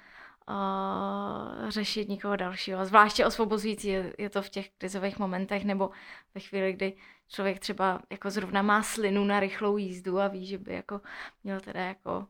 uh, 0.48 1.68
řešit 1.68 2.08
nikoho 2.08 2.36
dalšího. 2.36 2.86
Zvláště 2.86 3.26
osvobozující 3.26 3.88
je, 3.88 4.12
je 4.18 4.30
to 4.30 4.42
v 4.42 4.50
těch 4.50 4.70
krizových 4.78 5.18
momentech 5.18 5.64
nebo 5.64 5.90
ve 6.34 6.40
chvíli, 6.40 6.72
kdy 6.72 6.92
člověk 7.28 7.58
třeba 7.58 8.00
jako 8.10 8.30
zrovna 8.30 8.62
má 8.62 8.82
slinu 8.82 9.24
na 9.24 9.40
rychlou 9.40 9.76
jízdu 9.76 10.20
a 10.20 10.28
ví, 10.28 10.46
že 10.46 10.58
by 10.58 10.74
jako 10.74 11.00
měl 11.44 11.60
teda 11.60 11.80
jako 11.80 12.26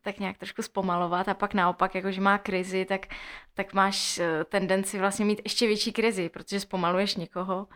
tak 0.00 0.18
nějak 0.18 0.38
trošku 0.38 0.62
zpomalovat 0.62 1.28
a 1.28 1.34
pak 1.34 1.54
naopak, 1.54 1.94
jakože 1.94 2.20
má 2.20 2.38
krizi, 2.38 2.84
tak, 2.84 3.06
tak 3.54 3.72
máš 3.74 4.18
eh, 4.18 4.44
tendenci 4.44 4.98
vlastně 4.98 5.24
mít 5.24 5.40
ještě 5.44 5.66
větší 5.66 5.92
krizi, 5.92 6.28
protože 6.28 6.60
zpomaluješ 6.60 7.16
někoho. 7.16 7.68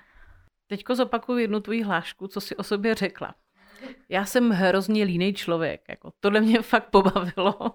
Teďko 0.67 0.95
zopakuju 0.95 1.39
jednu 1.39 1.61
tvoji 1.61 1.83
hlášku, 1.83 2.29
co 2.29 2.41
si 2.41 2.57
o 2.57 2.63
sobě 2.63 2.95
řekla. 2.95 3.35
Já 4.09 4.25
jsem 4.25 4.51
hrozně 4.51 5.05
línej 5.05 5.33
člověk. 5.33 5.81
Jako, 5.89 6.11
tohle 6.21 6.41
mě 6.41 6.63
fakt 6.63 6.91
pobavilo. 6.91 7.75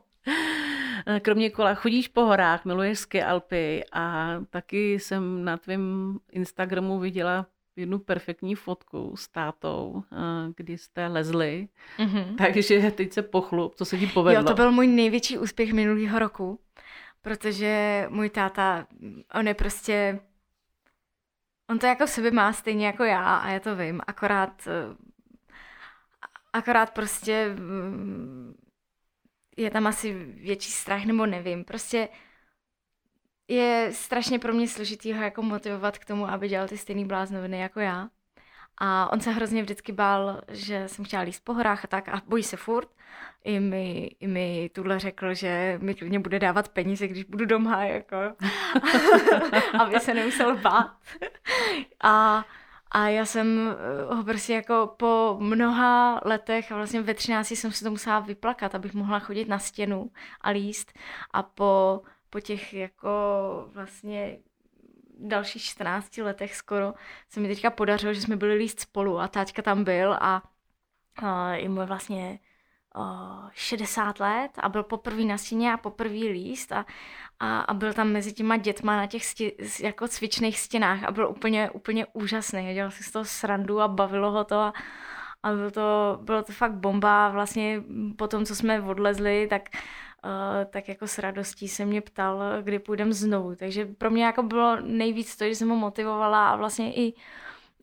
Kromě 1.21 1.49
kola 1.49 1.73
chodíš 1.73 2.07
po 2.07 2.21
horách, 2.21 2.65
miluješ 2.65 2.99
ski 2.99 3.23
Alpy 3.23 3.83
a 3.91 4.35
taky 4.49 4.93
jsem 4.93 5.45
na 5.45 5.57
tvém 5.57 6.17
Instagramu 6.31 6.99
viděla 6.99 7.45
jednu 7.75 7.99
perfektní 7.99 8.55
fotku 8.55 9.13
s 9.17 9.27
tátou, 9.27 10.03
eh, 10.13 10.17
kdy 10.55 10.77
jste 10.77 11.07
lezli, 11.07 11.67
mm-hmm. 11.97 12.35
takže 12.35 12.91
teď 12.91 13.13
se 13.13 13.21
pochlup, 13.21 13.75
co 13.75 13.85
se 13.85 13.97
ti 13.97 14.07
povedlo. 14.07 14.41
Jo, 14.41 14.47
to 14.47 14.53
byl 14.53 14.71
můj 14.71 14.87
největší 14.87 15.37
úspěch 15.37 15.73
minulého 15.73 16.19
roku, 16.19 16.59
protože 17.21 18.05
můj 18.09 18.29
táta, 18.29 18.87
on 19.33 19.47
je 19.47 19.53
prostě, 19.53 20.19
on 21.69 21.79
to 21.79 21.85
jako 21.85 22.05
v 22.05 22.09
sobě 22.09 22.31
má 22.31 22.53
stejně 22.53 22.85
jako 22.85 23.03
já 23.03 23.35
a 23.35 23.49
já 23.49 23.59
to 23.59 23.75
vím, 23.75 24.01
akorát, 24.07 24.67
eh, 24.67 24.95
akorát 26.53 26.93
prostě 26.93 27.55
mm, 27.59 28.53
je 29.57 29.69
tam 29.71 29.87
asi 29.87 30.13
větší 30.23 30.71
strach, 30.71 31.05
nebo 31.05 31.25
nevím, 31.25 31.63
prostě 31.63 32.09
je 33.47 33.89
strašně 33.93 34.39
pro 34.39 34.53
mě 34.53 34.67
složitý 34.67 35.13
ho 35.13 35.23
jako 35.23 35.41
motivovat 35.41 35.97
k 35.97 36.05
tomu, 36.05 36.29
aby 36.29 36.49
dělal 36.49 36.67
ty 36.67 36.77
stejný 36.77 37.05
bláznoviny 37.05 37.59
jako 37.59 37.79
já. 37.79 38.09
A 38.77 39.11
on 39.11 39.19
se 39.21 39.31
hrozně 39.31 39.61
vždycky 39.61 39.91
bál, 39.91 40.41
že 40.47 40.87
jsem 40.87 41.05
chtěla 41.05 41.21
líst 41.21 41.43
po 41.43 41.53
horách 41.53 41.85
a 41.85 41.87
tak 41.87 42.09
a 42.09 42.21
bojí 42.27 42.43
se 42.43 42.57
furt. 42.57 42.89
I 43.43 43.59
mi, 43.59 44.11
i 44.19 44.27
mi 44.27 44.69
tuhle 44.73 44.99
řekl, 44.99 45.33
že 45.33 45.79
mi 45.81 45.95
klidně 45.95 46.19
bude 46.19 46.39
dávat 46.39 46.69
peníze, 46.69 47.07
když 47.07 47.23
budu 47.23 47.45
doma, 47.45 47.83
jako. 47.83 48.15
aby 49.79 49.99
se 49.99 50.13
nemusel 50.13 50.57
bát. 50.57 50.97
a, 52.03 52.45
a 52.91 53.07
já 53.07 53.25
jsem 53.25 53.75
ho 54.09 54.23
prostě 54.23 54.53
jako 54.53 54.93
po 54.97 55.37
mnoha 55.39 56.21
letech, 56.25 56.71
a 56.71 56.75
vlastně 56.75 57.01
ve 57.01 57.13
13 57.13 57.51
jsem 57.51 57.71
si 57.71 57.83
to 57.83 57.91
musela 57.91 58.19
vyplakat, 58.19 58.75
abych 58.75 58.93
mohla 58.93 59.19
chodit 59.19 59.47
na 59.47 59.59
stěnu 59.59 60.11
a 60.41 60.49
líst. 60.49 60.93
A 61.33 61.43
po 61.43 62.01
po 62.31 62.39
těch 62.39 62.73
jako 62.73 63.09
vlastně 63.73 64.37
dalších 65.19 65.63
14 65.63 66.17
letech 66.17 66.55
skoro 66.55 66.93
se 67.29 67.39
mi 67.39 67.47
teďka 67.47 67.69
podařilo, 67.69 68.13
že 68.13 68.21
jsme 68.21 68.35
byli 68.35 68.53
líst 68.53 68.79
spolu 68.79 69.19
a 69.19 69.27
táťka 69.27 69.61
tam 69.61 69.83
byl 69.83 70.13
a, 70.13 70.43
a 71.15 71.53
je 71.53 71.69
mu 71.69 71.85
vlastně 71.85 72.39
60 73.53 74.19
let 74.19 74.51
a 74.57 74.69
byl 74.69 74.83
poprvé 74.83 75.23
na 75.23 75.37
stěně 75.37 75.73
a 75.73 75.77
poprvé 75.77 76.15
líst 76.15 76.71
a, 76.71 76.85
a, 77.39 77.59
a 77.59 77.73
byl 77.73 77.93
tam 77.93 78.07
mezi 78.07 78.33
těma 78.33 78.57
dětma 78.57 78.97
na 78.97 79.07
těch 79.07 79.25
stě, 79.25 79.51
jako 79.81 80.07
cvičných 80.07 80.59
stěnách 80.59 81.03
a 81.03 81.11
byl 81.11 81.29
úplně, 81.29 81.69
úplně 81.69 82.05
úžasný. 82.13 82.73
Dělal 82.73 82.91
si 82.91 83.03
z 83.03 83.11
toho 83.11 83.25
srandu 83.25 83.81
a 83.81 83.87
bavilo 83.87 84.31
ho 84.31 84.43
to 84.43 84.55
a, 84.55 84.73
a 85.43 85.51
bylo 85.51 85.71
to, 85.71 86.19
bylo 86.21 86.43
to 86.43 86.53
fakt 86.53 86.73
bomba. 86.73 87.29
Vlastně 87.29 87.83
po 88.17 88.27
tom, 88.27 88.45
co 88.45 88.55
jsme 88.55 88.81
odlezli, 88.81 89.47
tak 89.49 89.69
Uh, 90.25 90.65
tak 90.65 90.89
jako 90.89 91.07
s 91.07 91.17
radostí 91.17 91.67
se 91.67 91.85
mě 91.85 92.01
ptal, 92.01 92.43
kdy 92.61 92.79
půjdem 92.79 93.13
znovu. 93.13 93.55
Takže 93.55 93.85
pro 93.85 94.09
mě 94.09 94.25
jako 94.25 94.43
bylo 94.43 94.81
nejvíc 94.81 95.35
to, 95.35 95.43
že 95.43 95.55
jsem 95.55 95.69
ho 95.69 95.75
motivovala 95.75 96.49
a 96.49 96.55
vlastně 96.55 96.95
i 96.95 97.13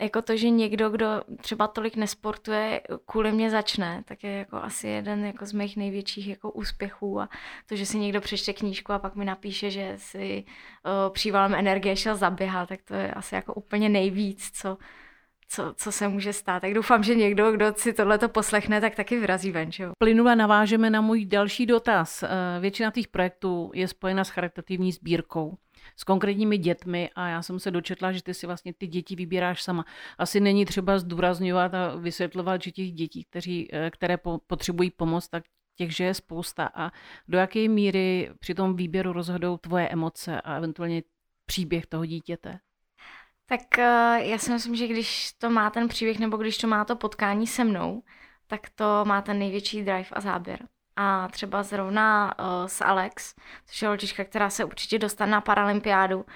jako 0.01 0.23
to, 0.23 0.37
že 0.37 0.51
někdo, 0.51 0.91
kdo 0.91 1.07
třeba 1.41 1.69
tolik 1.69 1.97
nesportuje, 1.97 2.81
kvůli 3.07 3.33
mě 3.33 3.51
začne, 3.51 4.03
tak 4.05 4.25
je 4.25 4.31
jako 4.31 4.57
asi 4.57 4.89
jeden 4.89 5.25
jako 5.25 5.47
z 5.47 5.53
mých 5.53 5.77
největších 5.77 6.29
jako 6.29 6.51
úspěchů 6.51 7.21
a 7.21 7.29
to, 7.67 7.77
že 7.77 7.87
si 7.87 7.99
někdo 7.99 8.21
přečte 8.21 8.53
knížku 8.53 8.93
a 8.93 8.99
pak 8.99 9.15
mi 9.15 9.25
napíše, 9.25 9.71
že 9.71 9.95
si 9.97 10.45
uh, 10.85 11.13
přívalem 11.13 11.55
energie 11.55 11.97
šel 11.97 12.17
zaběhat, 12.17 12.69
tak 12.69 12.83
to 12.83 12.95
je 12.95 13.13
asi 13.13 13.35
jako 13.35 13.55
úplně 13.55 13.89
nejvíc, 13.89 14.51
co, 14.53 14.79
co, 15.49 15.75
co 15.77 15.93
se 15.93 16.09
může 16.09 16.33
stát. 16.33 16.61
Tak 16.61 16.75
doufám, 16.75 17.03
že 17.03 17.15
někdo, 17.15 17.53
kdo 17.53 17.73
si 17.77 17.93
tohle 17.93 18.19
to 18.19 18.29
poslechne, 18.29 18.81
tak 18.81 18.95
taky 18.95 19.17
vyrazí 19.19 19.51
ven. 19.51 19.73
Že 19.73 19.83
jo? 19.83 19.93
Plynule 19.99 20.37
navážeme 20.37 20.91
na 20.91 21.01
můj 21.01 21.25
další 21.25 21.67
dotaz. 21.67 22.23
Eh, 22.23 22.29
většina 22.61 22.91
těch 22.91 23.09
projektů 23.09 23.71
je 23.75 23.89
spojena 23.89 24.25
s 24.25 24.29
charitativní 24.29 24.93
sbírkou 24.93 25.57
s 26.01 26.05
konkrétními 26.05 26.59
dětmi 26.59 27.11
a 27.15 27.29
já 27.29 27.43
jsem 27.43 27.61
se 27.61 27.71
dočetla, 27.71 28.13
že 28.13 28.23
ty 28.23 28.35
si 28.35 28.47
vlastně 28.47 28.75
ty 28.75 28.87
děti 28.87 29.17
vybíráš 29.17 29.63
sama. 29.63 29.85
Asi 30.19 30.41
není 30.41 30.65
třeba 30.65 30.99
zdůrazňovat 30.99 31.75
a 31.75 31.97
vysvětlovat, 31.97 32.63
že 32.63 32.71
těch 32.71 32.93
dětí, 32.93 33.25
kteří, 33.25 33.69
eh, 33.73 33.91
které 33.91 34.17
po, 34.17 34.39
potřebují 34.47 34.91
pomoc, 34.91 35.29
tak 35.29 35.45
těch, 35.77 35.97
že 35.97 36.05
je 36.05 36.15
spousta 36.15 36.71
a 36.75 36.91
do 37.29 37.39
jaké 37.39 37.69
míry 37.69 38.31
při 38.39 38.55
tom 38.55 38.77
výběru 38.77 39.13
rozhodou 39.13 39.57
tvoje 39.57 39.89
emoce 39.89 40.41
a 40.41 40.57
eventuálně 40.57 41.03
příběh 41.47 41.87
toho 41.87 42.07
dítěte? 42.07 42.59
Tak 43.47 43.79
eh, 43.79 44.19
já 44.23 44.39
si 44.39 44.53
myslím, 44.53 44.77
že 44.77 44.87
když 44.87 45.33
to 45.33 45.51
má 45.51 45.71
ten 45.71 45.89
příběh 45.89 46.19
nebo 46.19 46.37
když 46.37 46.59
to 46.59 46.67
má 46.67 46.85
to 46.85 46.97
potkání 46.97 47.47
se 47.47 47.65
mnou, 47.65 48.03
tak 48.47 48.71
to 48.75 49.05
má 49.05 49.23
ten 49.23 49.39
největší 49.39 49.83
drive 49.83 50.09
a 50.13 50.21
záběr. 50.21 50.69
A 51.01 51.29
třeba 51.29 51.63
zrovna 51.63 52.35
uh, 52.39 52.67
s 52.67 52.85
Alex, 52.85 53.35
což 53.67 53.83
je 53.83 53.89
holčička, 53.89 54.25
která 54.25 54.51
se 54.51 54.65
určitě 54.65 54.99
dostane 54.99 55.33
na 55.33 55.41
paralympiádu, 55.41 56.27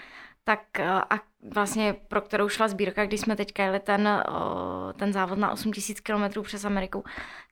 tak 0.44 0.60
uh, 0.78 0.86
a 0.86 1.20
vlastně 1.54 1.96
pro 2.08 2.20
kterou 2.20 2.48
šla 2.48 2.68
sbírka, 2.68 3.06
když 3.06 3.20
jsme 3.20 3.36
teďka 3.36 3.64
jeli 3.64 3.80
ten, 3.80 4.24
uh, 4.28 4.92
ten 4.92 5.12
závod 5.12 5.38
na 5.38 5.52
8000 5.52 6.00
km 6.00 6.42
přes 6.42 6.64
Ameriku, 6.64 7.04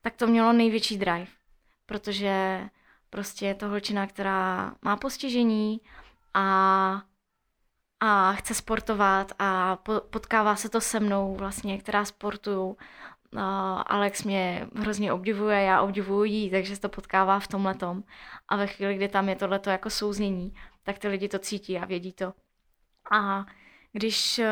tak 0.02 0.16
to 0.16 0.26
mělo 0.26 0.52
největší 0.52 0.98
drive, 0.98 1.26
protože 1.86 2.60
prostě 3.10 3.46
je 3.46 3.54
to 3.54 3.68
holčina, 3.68 4.06
která 4.06 4.72
má 4.82 4.96
postižení 4.96 5.80
a 6.34 7.02
a 8.00 8.32
chce 8.32 8.54
sportovat 8.54 9.32
a 9.38 9.78
potkává 10.10 10.56
se 10.56 10.68
to 10.68 10.80
se 10.80 11.00
mnou 11.00 11.36
vlastně, 11.36 11.78
která 11.78 12.04
sportuju. 12.04 12.76
Alex 13.86 14.24
mě 14.24 14.66
hrozně 14.74 15.12
obdivuje, 15.12 15.62
já 15.62 15.82
obdivuju 15.82 16.24
jí, 16.24 16.50
takže 16.50 16.74
se 16.74 16.82
to 16.82 16.88
potkává 16.88 17.40
v 17.40 17.48
tom. 17.48 18.02
A 18.48 18.56
ve 18.56 18.66
chvíli, 18.66 18.94
kdy 18.94 19.08
tam 19.08 19.28
je 19.28 19.36
tohleto 19.36 19.70
jako 19.70 19.90
souznění, 19.90 20.54
tak 20.82 20.98
ty 20.98 21.08
lidi 21.08 21.28
to 21.28 21.38
cítí 21.38 21.78
a 21.78 21.84
vědí 21.84 22.12
to. 22.12 22.32
A 23.12 23.46
když, 23.92 24.38
e, 24.38 24.48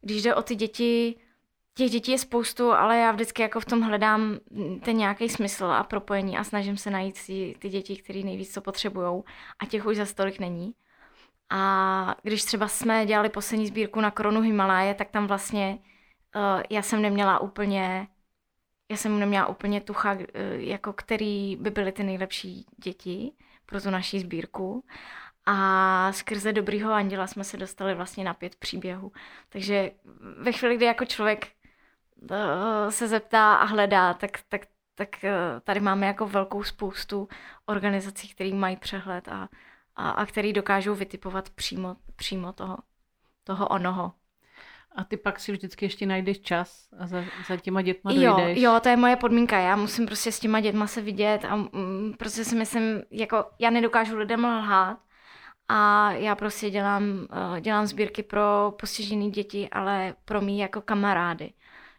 když 0.00 0.22
jde 0.22 0.34
o 0.34 0.42
ty 0.42 0.54
děti, 0.54 1.16
těch 1.74 1.90
dětí 1.90 2.12
je 2.12 2.18
spoustu, 2.18 2.72
ale 2.72 2.98
já 2.98 3.12
vždycky 3.12 3.42
jako 3.42 3.60
v 3.60 3.64
tom 3.64 3.80
hledám 3.80 4.38
ten 4.84 4.96
nějaký 4.96 5.28
smysl 5.28 5.64
a 5.64 5.84
propojení 5.84 6.38
a 6.38 6.44
snažím 6.44 6.76
se 6.76 6.90
najít 6.90 7.26
ty, 7.26 7.56
ty 7.58 7.68
děti, 7.68 7.96
které 7.96 8.22
nejvíc 8.22 8.54
to 8.54 8.60
potřebují 8.60 9.22
a 9.58 9.66
těch 9.66 9.86
už 9.86 9.96
za 9.96 10.06
stolik 10.06 10.38
není. 10.38 10.74
A 11.50 12.16
když 12.22 12.44
třeba 12.44 12.68
jsme 12.68 13.06
dělali 13.06 13.28
poslední 13.28 13.66
sbírku 13.66 14.00
na 14.00 14.10
koronu 14.10 14.40
Himaláje, 14.40 14.94
tak 14.94 15.10
tam 15.10 15.26
vlastně 15.26 15.78
uh, 16.34 16.62
já 16.70 16.82
jsem 16.82 17.02
neměla 17.02 17.38
úplně 17.38 18.08
já 18.90 18.96
jsem 18.96 19.18
neměla 19.20 19.46
úplně 19.46 19.80
tucha, 19.80 20.12
uh, 20.12 20.18
jako 20.54 20.92
který 20.92 21.56
by 21.56 21.70
byly 21.70 21.92
ty 21.92 22.02
nejlepší 22.02 22.66
děti 22.84 23.32
pro 23.66 23.80
tu 23.80 23.90
naší 23.90 24.20
sbírku. 24.20 24.84
A 25.46 26.12
skrze 26.12 26.52
Dobrýho 26.52 26.92
anděla 26.92 27.26
jsme 27.26 27.44
se 27.44 27.56
dostali 27.56 27.94
vlastně 27.94 28.24
na 28.24 28.34
pět 28.34 28.56
příběhů. 28.56 29.12
Takže 29.48 29.90
ve 30.38 30.52
chvíli, 30.52 30.76
kdy 30.76 30.84
jako 30.84 31.04
člověk 31.04 31.52
uh, 32.16 32.90
se 32.90 33.08
zeptá 33.08 33.54
a 33.54 33.64
hledá, 33.64 34.14
tak, 34.14 34.30
tak, 34.48 34.60
tak 34.94 35.08
tady 35.64 35.80
máme 35.80 36.06
jako 36.06 36.26
velkou 36.26 36.62
spoustu 36.62 37.28
organizací, 37.66 38.28
které 38.28 38.54
mají 38.54 38.76
přehled 38.76 39.28
a, 39.28 39.48
a, 39.96 40.10
a 40.10 40.26
který 40.26 40.52
dokážou 40.52 40.94
vytipovat 40.94 41.50
přímo, 41.50 41.96
přímo 42.16 42.52
toho, 42.52 42.78
toho 43.44 43.68
onoho. 43.68 44.12
A 44.94 45.04
ty 45.04 45.16
pak 45.16 45.40
si 45.40 45.52
vždycky 45.52 45.84
ještě 45.84 46.06
najdeš 46.06 46.40
čas 46.40 46.88
a 46.98 47.06
za, 47.06 47.24
za 47.48 47.56
těma 47.56 47.82
dětma 47.82 48.12
jo, 48.12 48.36
dojdeš. 48.36 48.62
Jo, 48.62 48.80
to 48.82 48.88
je 48.88 48.96
moje 48.96 49.16
podmínka. 49.16 49.58
Já 49.58 49.76
musím 49.76 50.06
prostě 50.06 50.32
s 50.32 50.40
těma 50.40 50.60
dětma 50.60 50.86
se 50.86 51.00
vidět 51.00 51.44
a 51.44 51.56
mm, 51.56 52.14
prostě 52.18 52.44
si 52.44 52.56
myslím, 52.56 53.02
jako 53.10 53.44
já 53.58 53.70
nedokážu 53.70 54.16
lidem 54.16 54.44
lhát 54.44 54.98
a 55.68 56.12
já 56.12 56.34
prostě 56.34 56.70
dělám, 56.70 57.02
uh, 57.02 57.60
dělám 57.60 57.86
sbírky 57.86 58.22
pro 58.22 58.74
postižené 58.80 59.30
děti, 59.30 59.68
ale 59.72 60.14
pro 60.24 60.40
mý 60.40 60.58
jako 60.58 60.80
kamarády. 60.80 61.52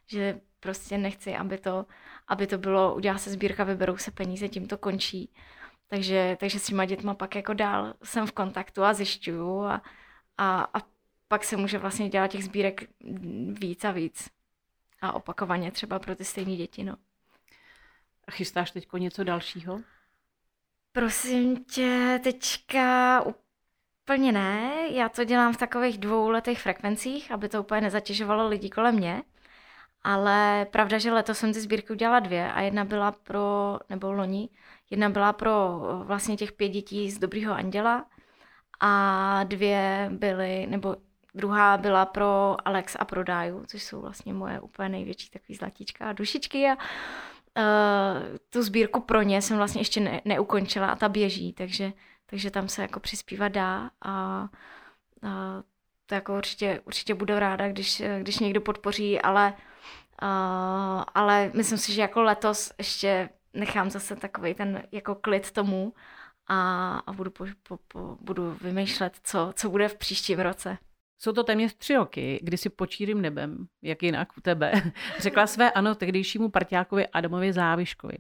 Že 0.08 0.40
prostě 0.60 0.98
nechci, 0.98 1.36
aby 1.36 1.58
to, 1.58 1.86
aby 2.28 2.48
to 2.48 2.58
bylo, 2.58 2.96
udělá 2.96 3.18
se 3.18 3.32
sbírka, 3.32 3.64
vyberou 3.64 3.98
se 3.98 4.12
peníze, 4.12 4.50
tím 4.50 4.68
to 4.68 4.78
končí. 4.78 5.34
Takže, 5.88 6.38
takže 6.40 6.60
s 6.60 6.66
těma 6.66 6.86
dětma 6.86 7.14
pak 7.14 7.36
jako 7.36 7.54
dál 7.54 7.94
jsem 8.04 8.28
v 8.28 8.32
kontaktu 8.32 8.84
a 8.84 8.94
zjišťuju 8.94 9.64
a, 9.64 9.82
a, 10.38 10.68
a 10.74 10.95
pak 11.36 11.44
se 11.44 11.58
může 11.58 11.78
vlastně 11.78 12.10
dělat 12.10 12.28
těch 12.28 12.44
sbírek 12.44 12.84
víc 13.60 13.86
a 13.86 13.92
víc. 13.92 14.30
A 15.02 15.14
opakovaně 15.14 15.72
třeba 15.72 16.00
pro 16.00 16.16
ty 16.16 16.26
stejné 16.26 16.56
děti, 16.56 16.84
no. 16.84 16.96
A 18.28 18.32
chystáš 18.32 18.72
teď 18.72 18.88
něco 18.98 19.24
dalšího? 19.24 19.80
Prosím 20.92 21.66
tě, 21.66 22.20
teďka 22.24 23.22
úplně 23.22 24.32
ne. 24.32 24.88
Já 24.92 25.10
to 25.10 25.24
dělám 25.24 25.54
v 25.54 25.58
takových 25.58 25.98
dvouletých 25.98 26.62
frekvencích, 26.62 27.32
aby 27.32 27.50
to 27.50 27.60
úplně 27.60 27.82
nezatěžovalo 27.82 28.48
lidi 28.48 28.70
kolem 28.70 28.96
mě. 28.96 29.24
Ale 30.04 30.66
pravda, 30.72 30.98
že 30.98 31.14
letos 31.14 31.38
jsem 31.38 31.54
ty 31.54 31.62
sbírky 31.62 31.94
udělala 31.94 32.20
dvě 32.20 32.54
a 32.54 32.62
jedna 32.62 32.86
byla 32.86 33.12
pro, 33.12 33.80
nebo 33.90 34.12
loni, 34.12 34.50
jedna 34.90 35.10
byla 35.10 35.34
pro 35.34 35.80
vlastně 36.04 36.38
těch 36.38 36.52
pět 36.52 36.70
dětí 36.70 37.12
z 37.12 37.20
Dobrýho 37.20 37.54
anděla 37.54 38.06
a 38.80 39.44
dvě 39.44 40.10
byly, 40.14 40.68
nebo 40.68 40.96
druhá 41.36 41.78
byla 41.78 42.06
pro 42.06 42.58
Alex 42.66 42.96
a 43.00 43.06
pro 43.06 43.24
Dáju, 43.24 43.64
což 43.68 43.84
jsou 43.84 44.02
vlastně 44.02 44.34
moje 44.34 44.60
úplně 44.60 44.90
největší 44.90 45.30
takový 45.30 45.56
zlatíčka 45.56 46.10
a 46.10 46.14
dušičky 46.14 46.68
a 46.68 46.76
uh, 46.76 48.38
tu 48.50 48.64
sbírku 48.64 49.02
pro 49.02 49.22
ně 49.22 49.42
jsem 49.42 49.58
vlastně 49.58 49.82
ještě 49.82 50.00
ne, 50.00 50.22
neukončila 50.26 50.88
a 50.88 50.96
ta 50.96 51.10
běží, 51.10 51.54
takže, 51.54 51.94
takže 52.26 52.52
tam 52.52 52.70
se 52.70 52.82
jako 52.82 53.00
přispívat 53.00 53.48
dá 53.48 53.90
a 54.02 54.42
uh, 55.24 55.30
to 56.06 56.16
jako 56.16 56.38
určitě, 56.38 56.82
určitě 56.86 57.14
budu 57.14 57.40
ráda, 57.40 57.68
když, 57.68 58.04
když 58.22 58.40
někdo 58.40 58.62
podpoří, 58.62 59.22
ale 59.22 59.54
Uh, 60.22 61.04
ale 61.16 61.52
myslím 61.54 61.78
si, 61.78 61.94
že 61.94 62.02
jako 62.02 62.22
letos 62.22 62.72
ještě 62.78 63.30
nechám 63.54 63.90
zase 63.90 64.16
takový 64.16 64.54
ten 64.54 64.84
jako 64.92 65.16
klid 65.16 65.52
tomu 65.52 65.94
a, 66.48 66.98
a 67.08 67.14
budu, 67.14 67.32
po, 67.32 67.46
po, 67.68 67.78
po, 67.88 68.18
budu 68.22 68.58
vymýšlet, 68.62 69.20
co, 69.24 69.52
co 69.56 69.70
bude 69.70 69.88
v 69.88 69.96
příštím 69.96 70.40
roce. 70.40 70.78
Jsou 71.18 71.32
to 71.32 71.44
téměř 71.44 71.74
tři 71.74 71.96
roky, 71.96 72.40
kdy 72.44 72.58
si 72.58 72.70
počírím 72.70 73.22
nebem, 73.22 73.68
jak 73.82 74.04
jinak 74.04 74.38
u 74.38 74.42
tebe, 74.42 74.72
řekla 75.20 75.48
své 75.48 75.72
ano 75.72 75.96
tehdejšímu 75.96 76.50
partiákovi 76.50 77.08
Adamovi 77.08 77.54
Záviškovi. 77.54 78.18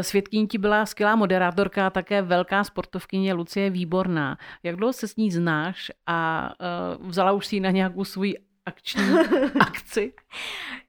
Svědkyní 0.00 0.46
ti 0.46 0.58
byla 0.58 0.86
skvělá 0.86 1.16
moderátorka 1.16 1.86
a 1.86 1.90
také 1.90 2.22
velká 2.22 2.64
sportovkyně 2.64 3.32
Lucie 3.32 3.70
Výborná. 3.70 4.38
Jak 4.62 4.76
dlouho 4.76 4.92
se 4.92 5.08
s 5.08 5.16
ní 5.16 5.30
znáš 5.30 5.90
a 6.06 6.50
uh, 6.98 7.08
vzala 7.08 7.32
už 7.32 7.46
si 7.46 7.60
na 7.60 7.70
nějakou 7.70 8.04
svůj 8.04 8.36
akční 8.66 9.02
akci? 9.60 10.12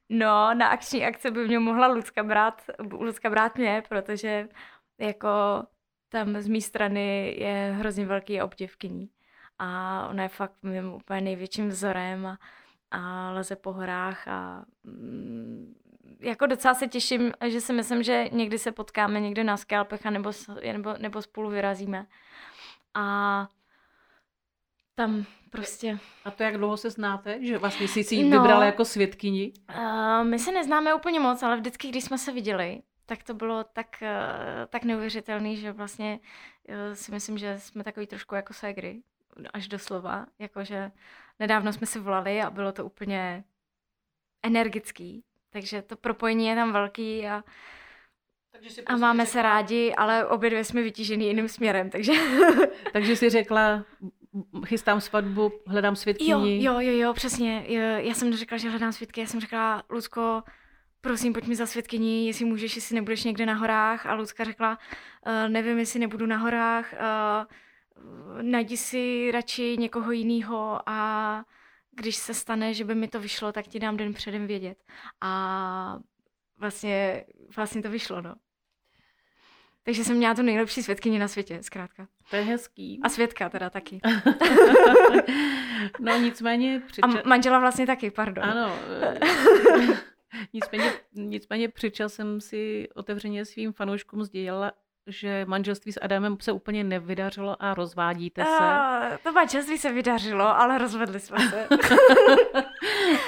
No, 0.08 0.54
na 0.54 0.66
akční 0.66 1.04
akce 1.04 1.30
by 1.30 1.48
mě 1.48 1.58
mohla 1.58 1.86
Lucka 1.86 2.22
brát, 2.22 2.62
Lucka 2.92 3.30
brát 3.30 3.58
mě, 3.58 3.82
protože 3.88 4.48
jako 4.98 5.28
tam 6.08 6.40
z 6.40 6.48
mé 6.48 6.60
strany 6.60 7.36
je 7.38 7.74
hrozně 7.78 8.06
velký 8.06 8.42
obdivkyní. 8.42 9.08
A 9.62 10.06
ona 10.10 10.22
je 10.22 10.28
fakt 10.28 10.54
mým 10.62 10.92
úplně 10.92 11.20
největším 11.20 11.68
vzorem 11.68 12.26
a, 12.26 12.38
a 12.90 13.30
leze 13.30 13.56
po 13.56 13.72
horách 13.72 14.28
a 14.28 14.64
mm, 14.84 15.74
jako 16.20 16.46
docela 16.46 16.74
se 16.74 16.88
těším, 16.88 17.32
že 17.46 17.60
si 17.60 17.72
myslím, 17.72 18.02
že 18.02 18.24
někdy 18.32 18.58
se 18.58 18.72
potkáme 18.72 19.20
někde 19.20 19.44
na 19.44 19.56
skalpech 19.56 20.06
a 20.06 20.10
nebo, 20.10 20.30
nebo, 20.72 20.94
nebo 20.98 21.22
spolu 21.22 21.50
vyrazíme. 21.50 22.06
A 22.94 23.48
tam 24.94 25.24
prostě... 25.50 25.98
A 26.24 26.30
to 26.30 26.42
jak 26.42 26.56
dlouho 26.56 26.76
se 26.76 26.90
znáte? 26.90 27.46
Že 27.46 27.58
vlastně 27.58 27.88
jsi 27.88 28.04
si 28.04 28.14
ji 28.14 28.24
no, 28.24 28.38
vybrala 28.38 28.64
jako 28.64 28.84
svědkyni? 28.84 29.52
Uh, 29.76 30.24
my 30.24 30.38
se 30.38 30.52
neznáme 30.52 30.94
úplně 30.94 31.20
moc, 31.20 31.42
ale 31.42 31.56
vždycky, 31.56 31.88
když 31.88 32.04
jsme 32.04 32.18
se 32.18 32.32
viděli, 32.32 32.82
tak 33.06 33.22
to 33.22 33.34
bylo 33.34 33.64
tak, 33.64 33.86
uh, 34.02 34.66
tak 34.68 34.84
neuvěřitelný, 34.84 35.56
že 35.56 35.72
vlastně 35.72 36.20
uh, 36.68 36.94
si 36.94 37.12
myslím, 37.12 37.38
že 37.38 37.58
jsme 37.58 37.84
takový 37.84 38.06
trošku 38.06 38.34
jako 38.34 38.54
ségry, 38.54 39.02
až 39.52 39.68
doslova. 39.68 40.26
Jakože 40.38 40.90
nedávno 41.38 41.72
jsme 41.72 41.86
si 41.86 41.98
volali 41.98 42.42
a 42.42 42.50
bylo 42.50 42.72
to 42.72 42.84
úplně 42.84 43.44
energický. 44.42 45.24
Takže 45.50 45.82
to 45.82 45.96
propojení 45.96 46.46
je 46.46 46.54
tam 46.54 46.72
velký 46.72 47.26
a 47.26 47.44
takže 48.52 48.70
si 48.70 48.82
prostě 48.82 48.94
a 48.94 49.06
máme 49.06 49.24
řekla... 49.24 49.32
se 49.32 49.42
rádi, 49.42 49.94
ale 49.94 50.26
obě 50.26 50.50
dvě 50.50 50.64
jsme 50.64 50.82
vytížený 50.82 51.26
jiným 51.26 51.48
směrem, 51.48 51.90
takže... 51.90 52.12
takže 52.92 53.16
si 53.16 53.30
řekla, 53.30 53.84
chystám 54.66 55.00
svatbu, 55.00 55.52
hledám 55.66 55.96
svědkyni. 55.96 56.64
Jo, 56.64 56.74
jo, 56.74 56.80
jo, 56.80 56.98
jo, 56.98 57.12
přesně. 57.12 57.64
Já 57.98 58.14
jsem 58.14 58.30
neřekla, 58.30 58.58
že 58.58 58.70
hledám 58.70 58.92
svědky, 58.92 59.20
já 59.20 59.26
jsem 59.26 59.40
řekla, 59.40 59.82
Lucko, 59.90 60.42
prosím, 61.00 61.32
pojď 61.32 61.46
mi 61.46 61.56
za 61.56 61.66
svědkyni, 61.66 62.26
jestli 62.26 62.44
můžeš, 62.44 62.76
jestli 62.76 62.94
nebudeš 62.94 63.24
někde 63.24 63.46
na 63.46 63.54
horách. 63.54 64.06
A 64.06 64.14
Lucka 64.14 64.44
řekla, 64.44 64.78
uh, 65.26 65.48
nevím, 65.48 65.78
jestli 65.78 66.00
nebudu 66.00 66.26
na 66.26 66.36
horách, 66.36 66.92
uh, 66.92 67.46
najdi 68.42 68.76
si 68.76 69.30
radši 69.30 69.76
někoho 69.78 70.12
jiného 70.12 70.80
a 70.86 71.44
když 71.90 72.16
se 72.16 72.34
stane, 72.34 72.74
že 72.74 72.84
by 72.84 72.94
mi 72.94 73.08
to 73.08 73.20
vyšlo, 73.20 73.52
tak 73.52 73.66
ti 73.66 73.78
dám 73.78 73.96
den 73.96 74.12
předem 74.14 74.46
vědět. 74.46 74.78
A 75.20 75.98
vlastně, 76.58 77.24
vlastně 77.56 77.82
to 77.82 77.90
vyšlo, 77.90 78.22
no. 78.22 78.34
Takže 79.82 80.04
jsem 80.04 80.16
měla 80.16 80.34
tu 80.34 80.42
nejlepší 80.42 80.82
světkyni 80.82 81.18
na 81.18 81.28
světě, 81.28 81.62
zkrátka. 81.62 82.08
To 82.30 82.36
je 82.36 82.42
hezký. 82.42 83.00
A 83.02 83.08
světka 83.08 83.48
teda 83.48 83.70
taky. 83.70 84.00
no 86.00 86.18
nicméně... 86.18 86.82
Přiča... 86.86 87.06
A 87.06 87.28
manžela 87.28 87.58
vlastně 87.58 87.86
taky, 87.86 88.10
pardon. 88.10 88.44
Ano. 88.44 88.76
nicméně, 90.52 90.92
nicméně 91.14 91.68
přičel 91.68 92.08
jsem 92.08 92.40
si 92.40 92.88
otevřeně 92.94 93.44
svým 93.44 93.72
fanouškům 93.72 94.24
sdělila, 94.24 94.72
že 95.10 95.44
manželství 95.48 95.92
s 95.92 96.00
Adamem 96.02 96.36
se 96.40 96.52
úplně 96.52 96.84
nevydařilo 96.84 97.56
a 97.62 97.74
rozvádíte 97.74 98.44
se. 98.44 98.64
A, 98.64 99.18
to 99.22 99.32
manželství 99.32 99.78
se 99.78 99.92
vydařilo, 99.92 100.60
ale 100.60 100.78
rozvedli 100.78 101.20
jsme 101.20 101.38
se. 101.38 101.66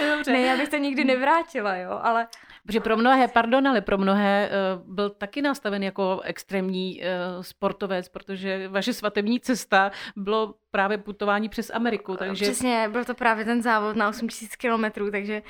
Dobře. 0.16 0.32
Ne, 0.32 0.40
já 0.40 0.56
bych 0.56 0.68
to 0.68 0.76
nikdy 0.76 1.04
nevrátila, 1.04 1.76
jo, 1.76 2.00
ale... 2.02 2.26
Protože 2.66 2.80
pro 2.80 2.96
mnohé, 2.96 3.28
pardon, 3.28 3.68
ale 3.68 3.80
pro 3.80 3.98
mnohé 3.98 4.50
uh, 4.76 4.94
byl 4.94 5.10
taky 5.10 5.42
nastaven 5.42 5.82
jako 5.82 6.20
extrémní 6.24 7.00
uh, 7.00 7.42
sportovec, 7.42 8.08
protože 8.08 8.68
vaše 8.68 8.92
svatební 8.92 9.40
cesta 9.40 9.90
bylo 10.16 10.54
právě 10.70 10.98
putování 10.98 11.48
přes 11.48 11.70
Ameriku, 11.70 12.16
takže... 12.16 12.44
Přesně, 12.44 12.88
byl 12.92 13.04
to 13.04 13.14
právě 13.14 13.44
ten 13.44 13.62
závod 13.62 13.96
na 13.96 14.08
8000 14.08 14.56
kilometrů, 14.56 15.10
takže 15.10 15.42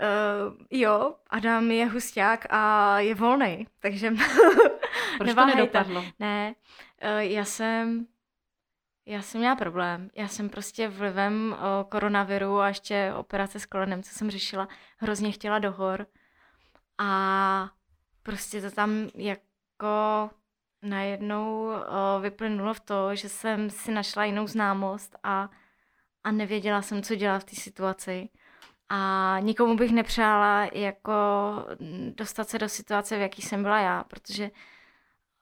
Uh, 0.00 0.56
jo, 0.70 1.14
Adam 1.30 1.70
je 1.70 1.86
husták 1.86 2.46
a 2.50 2.98
je 2.98 3.14
volný, 3.14 3.66
takže 3.80 4.10
Proč 5.18 5.34
to 5.34 5.46
nedopadlo? 5.46 6.04
Ne, 6.18 6.54
uh, 7.02 7.18
já 7.18 7.44
jsem 7.44 8.06
já 9.08 9.22
jsem 9.22 9.40
měla 9.40 9.56
problém. 9.56 10.10
Já 10.14 10.28
jsem 10.28 10.48
prostě 10.48 10.88
vlivem 10.88 11.56
uh, 11.58 11.88
koronaviru 11.88 12.60
a 12.60 12.68
ještě 12.68 13.12
operace 13.16 13.60
s 13.60 13.66
kolenem, 13.66 14.02
co 14.02 14.10
jsem 14.14 14.30
řešila, 14.30 14.68
hrozně 14.98 15.32
chtěla 15.32 15.58
do 15.58 15.72
hor. 15.72 16.06
A 16.98 17.70
prostě 18.22 18.60
to 18.60 18.70
tam 18.70 19.08
jako 19.14 20.30
najednou 20.82 21.66
uh, 21.66 22.22
vyplynulo 22.22 22.74
v 22.74 22.80
to, 22.80 23.14
že 23.14 23.28
jsem 23.28 23.70
si 23.70 23.92
našla 23.92 24.24
jinou 24.24 24.46
známost 24.46 25.16
a, 25.22 25.50
a 26.24 26.30
nevěděla 26.30 26.82
jsem, 26.82 27.02
co 27.02 27.14
dělat 27.14 27.38
v 27.38 27.44
té 27.44 27.56
situaci. 27.56 28.28
A 28.88 29.36
nikomu 29.40 29.76
bych 29.76 29.92
nepřála 29.92 30.64
jako 30.72 31.22
dostat 32.14 32.48
se 32.48 32.58
do 32.58 32.68
situace, 32.68 33.16
v 33.16 33.20
jaký 33.20 33.42
jsem 33.42 33.62
byla 33.62 33.78
já, 33.78 34.04
protože 34.04 34.50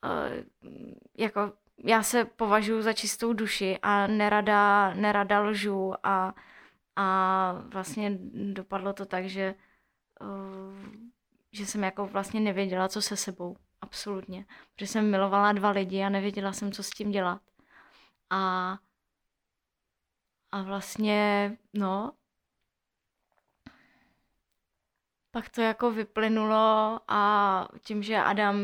uh, 0.04 0.70
jako 1.18 1.52
já 1.85 2.02
se 2.02 2.24
považuji 2.24 2.83
za 2.83 2.92
čistou 2.92 3.33
duši 3.33 3.78
a 3.83 4.07
nerada, 4.07 4.94
nerada 4.94 5.40
lžu 5.40 5.94
a, 6.02 6.35
a 6.96 7.52
vlastně 7.72 8.18
dopadlo 8.52 8.92
to 8.92 9.07
tak, 9.07 9.28
že, 9.28 9.54
uh, 10.20 10.78
že 11.52 11.66
jsem 11.66 11.85
jako 11.85 12.07
vlastně 12.07 12.40
nevěděla, 12.40 12.88
co 12.88 13.02
se 13.02 13.16
sebou. 13.16 13.57
Absolutně. 13.80 14.46
Protože 14.74 14.87
jsem 14.87 15.11
milovala 15.11 15.52
dva 15.52 15.70
lidi 15.70 16.02
a 16.02 16.09
nevěděla 16.09 16.52
jsem, 16.52 16.72
co 16.72 16.83
s 16.83 16.90
tím 16.90 17.11
dělat. 17.11 17.42
A, 18.30 18.76
a 20.52 20.62
vlastně, 20.62 21.50
no, 21.74 22.12
pak 25.35 25.49
to 25.49 25.61
jako 25.61 25.90
vyplynulo 25.90 27.01
a 27.09 27.68
tím, 27.81 28.03
že 28.03 28.16
Adam, 28.16 28.57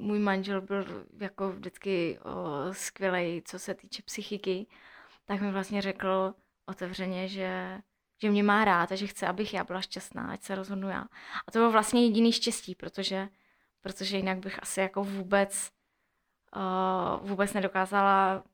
můj 0.00 0.18
manžel, 0.18 0.60
byl 0.60 1.06
jako 1.20 1.52
vždycky 1.52 2.18
skvělý, 2.72 3.42
co 3.42 3.58
se 3.58 3.74
týče 3.74 4.02
psychiky, 4.02 4.66
tak 5.24 5.40
mi 5.40 5.52
vlastně 5.52 5.82
řekl 5.82 6.34
otevřeně, 6.66 7.28
že, 7.28 7.80
že 8.22 8.30
mě 8.30 8.42
má 8.42 8.64
rád 8.64 8.92
a 8.92 8.94
že 8.94 9.06
chce, 9.06 9.26
abych 9.26 9.54
já 9.54 9.64
byla 9.64 9.80
šťastná, 9.80 10.30
ať 10.32 10.42
se 10.42 10.54
rozhodnu 10.54 10.88
já. 10.88 11.04
A 11.48 11.50
to 11.52 11.58
bylo 11.58 11.70
vlastně 11.70 12.04
jediný 12.04 12.32
štěstí, 12.32 12.74
protože, 12.74 13.28
protože 13.80 14.16
jinak 14.16 14.38
bych 14.38 14.62
asi 14.62 14.80
jako 14.80 15.04
vůbec, 15.04 15.70
uh, 16.56 17.28
vůbec 17.28 17.52
nedokázala 17.52 18.44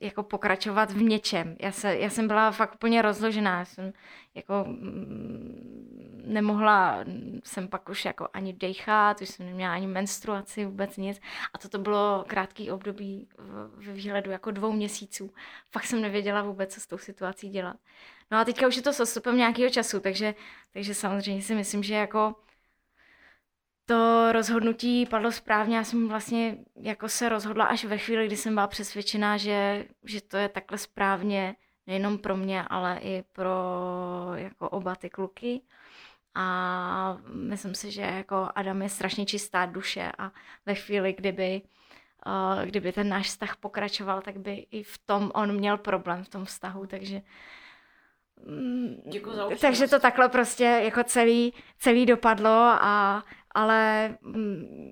jako 0.00 0.22
pokračovat 0.22 0.90
v 0.90 1.02
něčem. 1.02 1.56
Já, 1.60 1.72
se, 1.72 1.96
já 1.98 2.10
jsem 2.10 2.26
byla 2.26 2.50
fakt 2.50 2.74
úplně 2.74 3.02
rozložená, 3.02 3.58
já 3.58 3.64
jsem 3.64 3.92
jako 4.34 4.64
mm, 4.68 6.22
nemohla 6.24 7.04
jsem 7.44 7.68
pak 7.68 7.88
už 7.88 8.04
jako 8.04 8.28
ani 8.32 8.52
dechat, 8.52 9.20
už 9.20 9.28
jsem 9.28 9.46
neměla 9.46 9.74
ani 9.74 9.86
menstruaci, 9.86 10.64
vůbec 10.64 10.96
nic. 10.96 11.20
A 11.54 11.58
toto 11.58 11.78
bylo 11.78 12.24
krátký 12.26 12.70
období 12.70 13.28
ve 13.76 13.92
výhledu 13.92 14.30
jako 14.30 14.50
dvou 14.50 14.72
měsíců. 14.72 15.32
Fakt 15.70 15.84
jsem 15.84 16.02
nevěděla 16.02 16.42
vůbec, 16.42 16.74
co 16.74 16.80
s 16.80 16.86
tou 16.86 16.98
situací 16.98 17.48
dělat. 17.48 17.76
No 18.30 18.38
a 18.38 18.44
teďka 18.44 18.66
už 18.66 18.76
je 18.76 18.82
to 18.82 18.92
s 18.92 19.00
odstupem 19.00 19.36
nějakého 19.36 19.70
času, 19.70 20.00
takže, 20.00 20.34
takže 20.72 20.94
samozřejmě 20.94 21.42
si 21.42 21.54
myslím, 21.54 21.82
že 21.82 21.94
jako 21.94 22.34
to 23.90 24.32
rozhodnutí 24.32 25.06
padlo 25.06 25.32
správně. 25.32 25.76
Já 25.76 25.84
jsem 25.84 26.08
vlastně 26.08 26.56
jako 26.76 27.08
se 27.08 27.28
rozhodla 27.28 27.64
až 27.64 27.84
ve 27.84 27.98
chvíli, 27.98 28.26
kdy 28.26 28.36
jsem 28.36 28.54
byla 28.54 28.66
přesvědčená, 28.66 29.36
že, 29.36 29.84
že 30.04 30.20
to 30.20 30.36
je 30.36 30.48
takhle 30.48 30.78
správně 30.78 31.56
nejenom 31.86 32.18
pro 32.18 32.36
mě, 32.36 32.62
ale 32.62 32.98
i 33.02 33.24
pro 33.32 33.54
jako 34.34 34.68
oba 34.68 34.94
ty 34.94 35.10
kluky. 35.10 35.60
A 36.34 37.18
myslím 37.32 37.74
si, 37.74 37.90
že 37.90 38.02
jako 38.02 38.48
Adam 38.54 38.82
je 38.82 38.88
strašně 38.88 39.26
čistá 39.26 39.66
duše 39.66 40.12
a 40.18 40.30
ve 40.66 40.74
chvíli, 40.74 41.12
kdyby, 41.12 41.62
uh, 42.26 42.64
kdyby 42.64 42.92
ten 42.92 43.08
náš 43.08 43.26
vztah 43.26 43.56
pokračoval, 43.56 44.20
tak 44.22 44.36
by 44.36 44.66
i 44.70 44.82
v 44.82 44.98
tom 44.98 45.30
on 45.34 45.52
měl 45.52 45.78
problém 45.78 46.24
v 46.24 46.28
tom 46.28 46.44
vztahu, 46.44 46.86
takže 46.86 47.22
mm, 48.46 49.02
Děkuji 49.06 49.36
za 49.36 49.48
takže 49.60 49.88
to 49.88 50.00
takhle 50.00 50.28
prostě 50.28 50.64
jako 50.64 51.04
celý, 51.04 51.54
celý 51.78 52.06
dopadlo 52.06 52.76
a 52.80 53.24
ale 53.54 54.08
mm, 54.22 54.90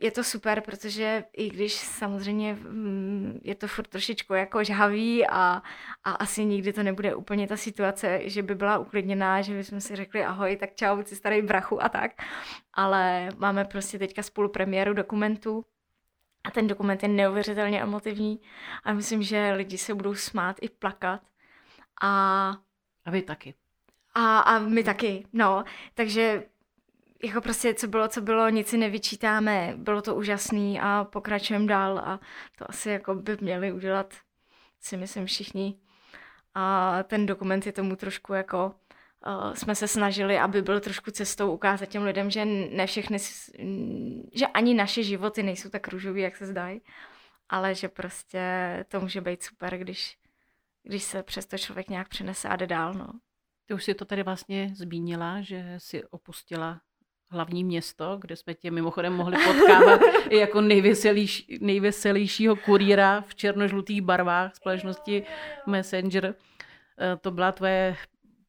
je 0.00 0.10
to 0.10 0.24
super, 0.24 0.60
protože 0.60 1.24
i 1.32 1.50
když 1.50 1.74
samozřejmě 1.74 2.54
mm, 2.54 3.40
je 3.42 3.54
to 3.54 3.68
furt 3.68 3.88
trošičku 3.88 4.34
jako 4.34 4.64
žhavý 4.64 5.26
a, 5.26 5.62
a 6.04 6.10
asi 6.10 6.44
nikdy 6.44 6.72
to 6.72 6.82
nebude 6.82 7.14
úplně 7.14 7.48
ta 7.48 7.56
situace, 7.56 8.20
že 8.24 8.42
by 8.42 8.54
byla 8.54 8.78
uklidněná, 8.78 9.42
že 9.42 9.54
bychom 9.54 9.80
si 9.80 9.96
řekli 9.96 10.24
ahoj, 10.24 10.56
tak 10.56 10.74
čau, 10.74 11.02
si 11.02 11.16
starý 11.16 11.42
brachu 11.42 11.82
a 11.82 11.88
tak, 11.88 12.22
ale 12.74 13.28
máme 13.36 13.64
prostě 13.64 13.98
teďka 13.98 14.22
spolu 14.22 14.48
premiéru 14.48 14.94
dokumentu 14.94 15.64
a 16.44 16.50
ten 16.50 16.66
dokument 16.66 17.02
je 17.02 17.08
neuvěřitelně 17.08 17.82
emotivní 17.82 18.40
a 18.84 18.92
myslím, 18.92 19.22
že 19.22 19.52
lidi 19.52 19.78
se 19.78 19.94
budou 19.94 20.14
smát 20.14 20.56
i 20.60 20.68
plakat 20.68 21.20
a... 22.02 22.54
A 23.04 23.10
vy 23.10 23.22
taky. 23.22 23.54
A, 24.14 24.38
a 24.38 24.58
my 24.58 24.84
taky, 24.84 25.26
no. 25.32 25.64
Takže 25.94 26.42
jako 27.22 27.40
prostě 27.40 27.74
co 27.74 27.88
bylo, 27.88 28.08
co 28.08 28.20
bylo, 28.20 28.48
nic 28.48 28.68
si 28.68 28.78
nevyčítáme, 28.78 29.74
bylo 29.76 30.02
to 30.02 30.14
úžasný 30.14 30.80
a 30.80 31.04
pokračujeme 31.04 31.66
dál 31.66 31.98
a 31.98 32.20
to 32.58 32.70
asi 32.70 32.90
jako 32.90 33.14
by 33.14 33.36
měli 33.40 33.72
udělat 33.72 34.14
si 34.80 34.96
myslím 34.96 35.26
všichni. 35.26 35.78
A 36.54 36.98
ten 37.02 37.26
dokument 37.26 37.66
je 37.66 37.72
tomu 37.72 37.96
trošku 37.96 38.32
jako 38.32 38.74
uh, 39.26 39.54
jsme 39.54 39.74
se 39.74 39.88
snažili, 39.88 40.38
aby 40.38 40.62
byl 40.62 40.80
trošku 40.80 41.10
cestou 41.10 41.52
ukázat 41.52 41.86
těm 41.86 42.02
lidem, 42.02 42.30
že 42.30 42.44
ne 42.44 42.86
všechny, 42.86 43.18
že 44.34 44.46
ani 44.46 44.74
naše 44.74 45.02
životy 45.02 45.42
nejsou 45.42 45.68
tak 45.68 45.88
růžový, 45.88 46.22
jak 46.22 46.36
se 46.36 46.46
zdají, 46.46 46.80
ale 47.48 47.74
že 47.74 47.88
prostě 47.88 48.40
to 48.88 49.00
může 49.00 49.20
být 49.20 49.42
super, 49.42 49.78
když, 49.78 50.18
když 50.82 51.02
se 51.02 51.22
přesto 51.22 51.58
člověk 51.58 51.88
nějak 51.88 52.08
přenese 52.08 52.48
a 52.48 52.56
jde 52.56 52.66
dál, 52.66 52.94
no. 52.94 53.08
Ty 53.66 53.74
už 53.74 53.84
si 53.84 53.94
to 53.94 54.04
tady 54.04 54.22
vlastně 54.22 54.70
zmínila, 54.74 55.40
že 55.40 55.74
si 55.78 56.04
opustila 56.04 56.80
hlavní 57.32 57.64
město, 57.64 58.18
kde 58.20 58.36
jsme 58.36 58.54
tě 58.54 58.70
mimochodem 58.70 59.12
mohli 59.12 59.36
potkávat 59.46 60.00
i 60.30 60.38
jako 60.38 60.60
nejveselější, 60.60 61.58
nejveselějšího 61.60 62.56
kurýra 62.56 63.20
v 63.20 63.34
černožlutých 63.34 64.02
barvách 64.02 64.56
společnosti 64.56 65.22
Messenger. 65.66 66.34
Eh, 66.98 67.16
to 67.16 67.30
byla 67.30 67.52
tvoje 67.52 67.96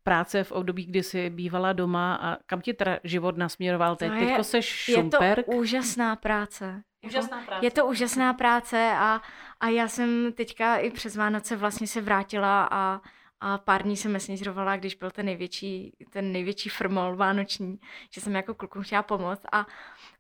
práce 0.04 0.44
v 0.44 0.52
období, 0.52 0.86
kdy 0.86 1.04
jsi 1.04 1.30
bývala 1.30 1.74
doma 1.74 2.16
a 2.16 2.38
kam 2.46 2.62
ti 2.62 2.74
teda 2.74 3.00
život 3.04 3.38
nasměroval 3.38 3.96
teď? 3.96 4.12
Teďko 4.20 4.44
seš 4.44 4.66
šumperk? 4.66 5.38
Je 5.38 5.44
to 5.44 5.52
úžasná 5.52 6.16
práce. 6.16 6.84
Úžasná 7.06 7.42
práce. 7.46 7.66
Je 7.66 7.72
to 7.72 7.86
úžasná 7.86 8.34
práce 8.34 8.94
a, 8.98 9.22
a 9.60 9.68
já 9.68 9.88
jsem 9.88 10.34
teďka 10.34 10.78
i 10.78 10.92
přes 10.92 11.16
Vánoce 11.16 11.56
vlastně 11.56 11.88
se 11.88 12.02
vrátila 12.02 12.68
a 12.72 13.02
a 13.46 13.58
pár 13.58 13.84
dní 13.84 13.98
jsem 13.98 14.12
messengerovala, 14.12 14.78
když 14.78 14.96
byl 14.96 15.12
ten 15.12 15.26
největší, 15.26 15.94
ten 16.10 16.32
největší 16.32 16.70
frmol 16.70 17.16
vánoční, 17.16 17.80
že 18.10 18.22
jsem 18.22 18.36
jako 18.36 18.54
klukům 18.54 18.84
chtěla 18.84 19.04
pomoct 19.04 19.46
a 19.52 19.68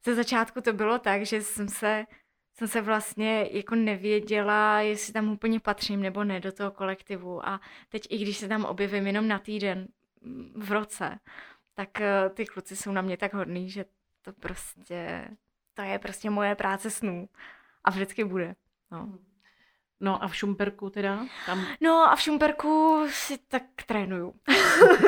ze 0.03 0.15
začátku 0.15 0.61
to 0.61 0.73
bylo 0.73 0.99
tak, 0.99 1.25
že 1.25 1.41
jsem 1.41 1.67
se, 1.67 2.05
jsem 2.53 2.67
se 2.67 2.81
vlastně 2.81 3.49
jako 3.51 3.75
nevěděla, 3.75 4.81
jestli 4.81 5.13
tam 5.13 5.31
úplně 5.31 5.59
patřím 5.59 6.01
nebo 6.01 6.23
ne 6.23 6.39
do 6.39 6.51
toho 6.51 6.71
kolektivu 6.71 7.47
a 7.47 7.61
teď 7.89 8.07
i 8.09 8.17
když 8.17 8.37
se 8.37 8.47
tam 8.47 8.65
objevím 8.65 9.07
jenom 9.07 9.27
na 9.27 9.39
týden 9.39 9.87
v 10.55 10.71
roce, 10.71 11.19
tak 11.73 12.01
eh, 12.01 12.29
ty 12.29 12.45
kluci 12.45 12.75
jsou 12.75 12.91
na 12.91 13.01
mě 13.01 13.17
tak 13.17 13.33
hodný, 13.33 13.69
že 13.69 13.85
to 14.21 14.33
prostě, 14.33 15.27
to 15.73 15.81
je 15.81 15.99
prostě 15.99 16.29
moje 16.29 16.55
práce 16.55 16.89
snů 16.89 17.29
a 17.83 17.91
vždycky 17.91 18.23
bude. 18.23 18.55
No. 18.91 19.17
No 20.03 20.23
a 20.23 20.27
v 20.27 20.35
Šumperku 20.35 20.89
teda? 20.89 21.25
Tam... 21.45 21.65
No 21.81 22.11
a 22.11 22.15
v 22.15 22.21
Šumperku 22.21 23.05
si 23.09 23.37
tak 23.47 23.63
trénuju. 23.85 24.33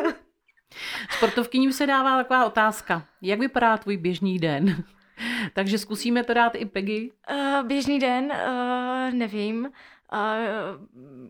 Sportovkyním 1.09 1.73
se 1.73 1.87
dává 1.87 2.17
taková 2.17 2.45
otázka. 2.45 3.05
Jak 3.21 3.39
vypadá 3.39 3.77
tvůj 3.77 3.97
běžný 3.97 4.39
den? 4.39 4.83
Takže 5.53 5.77
zkusíme 5.77 6.23
to 6.23 6.33
dát 6.33 6.55
i 6.55 6.65
Peggy. 6.65 7.11
Uh, 7.31 7.67
běžný 7.67 7.99
den, 7.99 8.25
uh, 8.25 9.13
nevím. 9.13 9.69
Uh, 10.13 10.19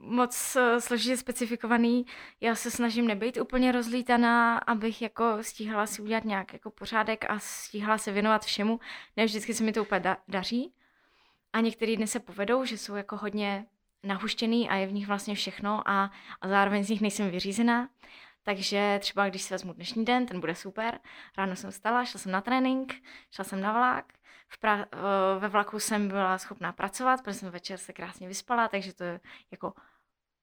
moc 0.02 0.58
uh, 0.60 0.80
složitě 0.80 1.18
specifikovaný. 1.18 2.06
Já 2.42 2.56
se 2.56 2.72
snažím 2.72 3.08
nebýt 3.08 3.38
úplně 3.38 3.72
rozlítaná, 3.72 4.58
abych 4.58 5.02
jako 5.02 5.38
stíhala 5.42 5.88
si 5.88 6.02
udělat 6.02 6.26
nějak 6.26 6.54
jako 6.54 6.72
pořádek 6.72 7.26
a 7.30 7.40
stíhala 7.40 7.98
se 7.98 8.12
věnovat 8.12 8.46
všemu. 8.46 8.80
Ne 9.18 9.26
vždycky 9.26 9.54
se 9.54 9.64
mi 9.64 9.74
to 9.74 9.82
úplně 9.82 10.02
da- 10.02 10.18
daří. 10.28 10.74
A 11.56 11.60
některé 11.60 11.96
dny 11.96 12.08
se 12.08 12.20
povedou, 12.20 12.66
že 12.66 12.78
jsou 12.78 12.96
jako 12.96 13.18
hodně 13.18 13.66
nahuštěný 14.04 14.70
a 14.70 14.76
je 14.76 14.88
v 14.88 14.94
nich 14.94 15.08
vlastně 15.08 15.36
všechno 15.36 15.90
a, 15.90 16.12
a 16.42 16.48
zároveň 16.48 16.84
z 16.84 16.90
nich 16.90 17.02
nejsem 17.02 17.32
vyřízená. 17.32 17.90
Takže 18.44 18.98
třeba 19.02 19.30
když 19.30 19.42
si 19.42 19.54
vezmu 19.54 19.74
dnešní 19.74 20.06
den, 20.06 20.26
ten 20.26 20.40
bude 20.40 20.56
super. 20.56 21.00
Ráno 21.38 21.56
jsem 21.56 21.72
stala, 21.72 22.06
šla 22.06 22.20
jsem 22.20 22.32
na 22.32 22.42
trénink, 22.42 22.94
šla 23.32 23.44
jsem 23.44 23.62
na 23.62 23.74
vlak. 23.74 24.14
V 24.48 24.60
pra- 24.60 24.86
ve 25.40 25.48
vlaku 25.48 25.80
jsem 25.80 26.08
byla 26.08 26.38
schopná 26.38 26.72
pracovat, 26.72 27.24
protože 27.24 27.34
jsem 27.34 27.52
večer 27.52 27.78
se 27.78 27.94
krásně 27.94 28.28
vyspala, 28.28 28.68
takže 28.68 28.94
to 28.94 29.04
je 29.04 29.20
jako 29.52 29.74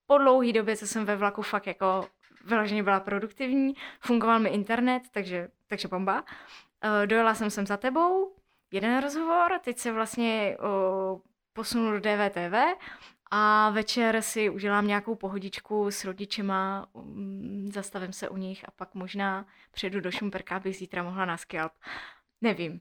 po 0.06 0.18
dlouhé 0.18 0.52
době, 0.52 0.76
co 0.76 0.86
jsem 0.86 1.04
ve 1.04 1.16
vlaku 1.16 1.42
fakt 1.42 1.66
jako 1.66 2.08
vyloženě 2.44 2.82
byla 2.82 3.00
produktivní. 3.00 3.74
Fungoval 4.00 4.38
mi 4.38 4.48
internet, 4.48 5.02
takže, 5.10 5.48
takže 5.66 5.88
bomba. 5.88 6.24
Dojela 7.06 7.34
jsem 7.34 7.50
sem 7.50 7.66
za 7.66 7.76
tebou, 7.76 8.36
jeden 8.72 9.02
rozhovor, 9.02 9.60
teď 9.64 9.78
se 9.78 9.92
vlastně 9.92 10.56
o, 10.60 11.20
posunu 11.52 11.92
do 11.92 12.00
DVTV 12.00 12.54
a 13.30 13.70
večer 13.70 14.22
si 14.22 14.50
udělám 14.50 14.86
nějakou 14.86 15.14
pohodičku 15.14 15.90
s 15.90 16.04
rodičema, 16.04 16.86
mm, 16.94 17.70
zastavím 17.72 18.12
se 18.12 18.28
u 18.28 18.36
nich 18.36 18.68
a 18.68 18.70
pak 18.70 18.94
možná 18.94 19.46
přijedu 19.70 20.00
do 20.00 20.10
Šumperka, 20.10 20.56
abych 20.56 20.76
zítra 20.76 21.02
mohla 21.02 21.24
na 21.24 21.36
Skype. 21.36 21.70
Nevím. 22.40 22.80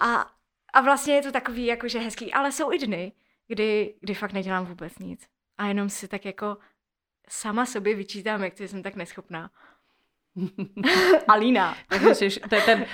A, 0.00 0.30
a 0.72 0.80
vlastně 0.80 1.14
je 1.14 1.22
to 1.22 1.32
takový 1.32 1.66
jakože 1.66 1.98
hezký, 1.98 2.32
ale 2.32 2.52
jsou 2.52 2.72
i 2.72 2.78
dny, 2.78 3.12
kdy, 3.48 3.94
kdy 4.00 4.14
fakt 4.14 4.32
nedělám 4.32 4.66
vůbec 4.66 4.98
nic. 4.98 5.28
A 5.58 5.66
jenom 5.66 5.88
si 5.88 6.08
tak 6.08 6.24
jako 6.24 6.56
sama 7.28 7.66
sobě 7.66 7.94
vyčítám, 7.94 8.44
jak 8.44 8.54
to 8.54 8.62
jsem 8.62 8.82
tak 8.82 8.94
neschopná. 8.94 9.50
Alína. 11.28 11.76
Takže 11.88 12.14
jsi, 12.14 12.40
to 12.48 12.54
je 12.54 12.62
ten 12.62 12.86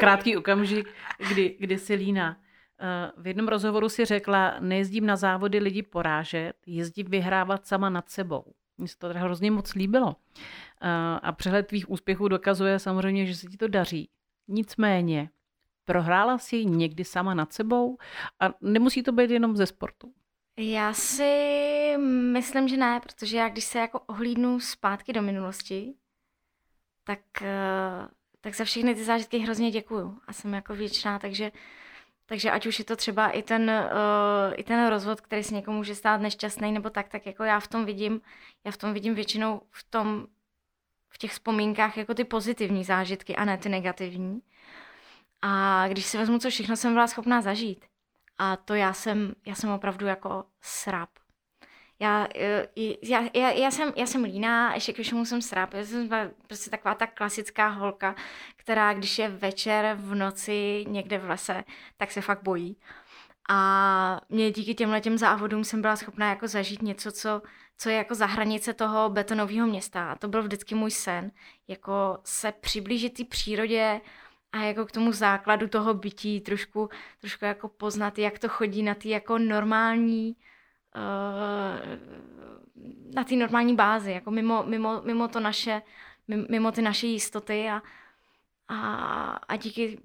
krátký 0.00 0.36
okamžik, 0.36 0.88
kdy, 1.30 1.56
kdy 1.58 1.78
si 1.78 1.94
Lína. 1.94 2.36
Eh, 2.80 3.12
v 3.16 3.26
jednom 3.26 3.48
rozhovoru 3.48 3.88
si 3.88 4.04
řekla, 4.04 4.56
nejezdím 4.60 5.06
na 5.06 5.16
závody 5.16 5.58
lidi 5.58 5.82
porážet, 5.82 6.52
jezdím 6.66 7.06
vyhrávat 7.06 7.66
sama 7.66 7.90
nad 7.90 8.10
sebou. 8.10 8.44
Mně 8.78 8.88
se 8.88 8.98
to 8.98 9.08
teda 9.08 9.20
hrozně 9.20 9.50
moc 9.50 9.74
líbilo. 9.74 10.16
Eh, 10.82 10.88
a 11.22 11.32
přehled 11.32 11.66
tvých 11.66 11.90
úspěchů 11.90 12.28
dokazuje 12.28 12.78
samozřejmě, 12.78 13.26
že 13.26 13.34
se 13.34 13.46
ti 13.46 13.56
to 13.56 13.68
daří. 13.68 14.10
Nicméně, 14.48 15.30
prohrála 15.84 16.38
si 16.38 16.64
někdy 16.64 17.04
sama 17.04 17.34
nad 17.34 17.52
sebou 17.52 17.98
a 18.40 18.50
nemusí 18.60 19.02
to 19.02 19.12
být 19.12 19.30
jenom 19.30 19.56
ze 19.56 19.66
sportu. 19.66 20.12
Já 20.58 20.92
si 20.92 21.96
myslím, 22.32 22.68
že 22.68 22.76
ne, 22.76 23.00
protože 23.00 23.36
já 23.36 23.48
když 23.48 23.64
se 23.64 23.78
jako 23.78 24.00
ohlídnu 24.06 24.60
zpátky 24.60 25.12
do 25.12 25.22
minulosti, 25.22 25.94
tak, 27.08 27.42
eh, 27.42 28.08
tak 28.40 28.54
za 28.54 28.64
všechny 28.64 28.94
ty 28.94 29.04
zážitky 29.04 29.38
hrozně 29.38 29.70
děkuju 29.70 30.18
a 30.26 30.32
jsem 30.32 30.54
jako 30.54 30.74
věčná, 30.74 31.18
takže 31.18 31.52
takže 32.26 32.50
ať 32.50 32.66
už 32.66 32.78
je 32.78 32.84
to 32.84 32.96
třeba 32.96 33.30
i 33.30 33.42
ten, 33.42 33.70
uh, 33.70 34.54
i 34.56 34.62
ten 34.62 34.86
rozvod, 34.88 35.20
který 35.20 35.42
se 35.42 35.54
někomu 35.54 35.76
může 35.76 35.94
stát 35.94 36.20
nešťastný 36.20 36.72
nebo 36.72 36.90
tak, 36.90 37.08
tak 37.08 37.26
jako 37.26 37.44
já 37.44 37.60
v 37.60 37.68
tom 37.68 37.84
vidím, 37.84 38.20
já 38.64 38.70
v 38.70 38.76
tom 38.76 38.92
vidím 38.94 39.14
většinou 39.14 39.62
v 39.70 39.84
tom, 39.90 40.26
v 41.08 41.18
těch 41.18 41.30
vzpomínkách 41.30 41.96
jako 41.96 42.14
ty 42.14 42.24
pozitivní 42.24 42.84
zážitky 42.84 43.36
a 43.36 43.44
ne 43.44 43.58
ty 43.58 43.68
negativní. 43.68 44.40
A 45.42 45.84
když 45.88 46.06
si 46.06 46.18
vezmu, 46.18 46.38
co 46.38 46.50
všechno 46.50 46.76
jsem 46.76 46.92
byla 46.92 47.06
schopná 47.06 47.40
zažít, 47.40 47.84
a 48.38 48.56
to 48.56 48.74
já 48.74 48.92
jsem, 48.92 49.34
já 49.46 49.54
jsem 49.54 49.70
opravdu 49.70 50.06
jako 50.06 50.44
srap. 50.60 51.10
Já, 52.00 52.28
eh, 52.34 52.68
já, 53.02 53.28
já, 53.34 53.50
já, 53.50 53.70
jsem, 53.70 53.92
já 53.96 54.06
jsem 54.06 54.24
líná, 54.24 54.74
ještě 54.74 54.92
k 54.92 55.02
všemu 55.02 55.24
jsem 55.24 55.42
sráp. 55.42 55.74
Já 55.74 55.84
jsem 55.84 56.08
prostě 56.46 56.70
taková 56.70 56.94
ta 56.94 57.06
klasická 57.06 57.68
holka, 57.68 58.14
která 58.56 58.94
když 58.94 59.18
je 59.18 59.28
večer 59.28 59.96
v 60.00 60.14
noci 60.14 60.84
někde 60.88 61.18
v 61.18 61.28
lese, 61.28 61.64
tak 61.96 62.12
se 62.12 62.20
fakt 62.20 62.42
bojí. 62.42 62.76
A 63.50 64.20
mě 64.28 64.50
díky 64.50 64.74
těmhle 64.74 65.00
těm 65.00 65.18
závodům 65.18 65.64
jsem 65.64 65.82
byla 65.82 65.96
schopná 65.96 66.30
jako 66.30 66.48
zažít 66.48 66.82
něco, 66.82 67.12
co, 67.12 67.42
co 67.78 67.88
je 67.88 67.96
jako 67.96 68.14
za 68.14 68.26
hranice 68.26 68.74
toho 68.74 69.08
betonového 69.08 69.66
města. 69.66 70.12
A 70.12 70.14
to 70.14 70.28
byl 70.28 70.42
vždycky 70.42 70.74
můj 70.74 70.90
sen, 70.90 71.30
jako 71.68 72.18
se 72.24 72.52
přiblížit 72.52 73.16
té 73.16 73.24
přírodě 73.24 74.00
a 74.52 74.62
jako 74.62 74.86
k 74.86 74.92
tomu 74.92 75.12
základu 75.12 75.68
toho 75.68 75.94
bytí, 75.94 76.40
trošku, 76.40 76.88
trošku 77.20 77.44
jako 77.44 77.68
poznat, 77.68 78.18
jak 78.18 78.38
to 78.38 78.48
chodí 78.48 78.82
na 78.82 78.94
ty 78.94 79.08
jako 79.08 79.38
normální 79.38 80.36
na 83.14 83.24
té 83.24 83.36
normální 83.36 83.74
bázi, 83.74 84.12
jako 84.12 84.30
mimo, 84.30 84.62
mimo, 84.62 85.02
mimo 85.04 85.28
to 85.28 85.40
naše, 85.40 85.82
mimo 86.48 86.72
ty 86.72 86.82
naše 86.82 87.06
jistoty 87.06 87.68
a, 87.68 87.82
a, 88.68 89.30
a 89.48 89.56
díky, 89.56 89.98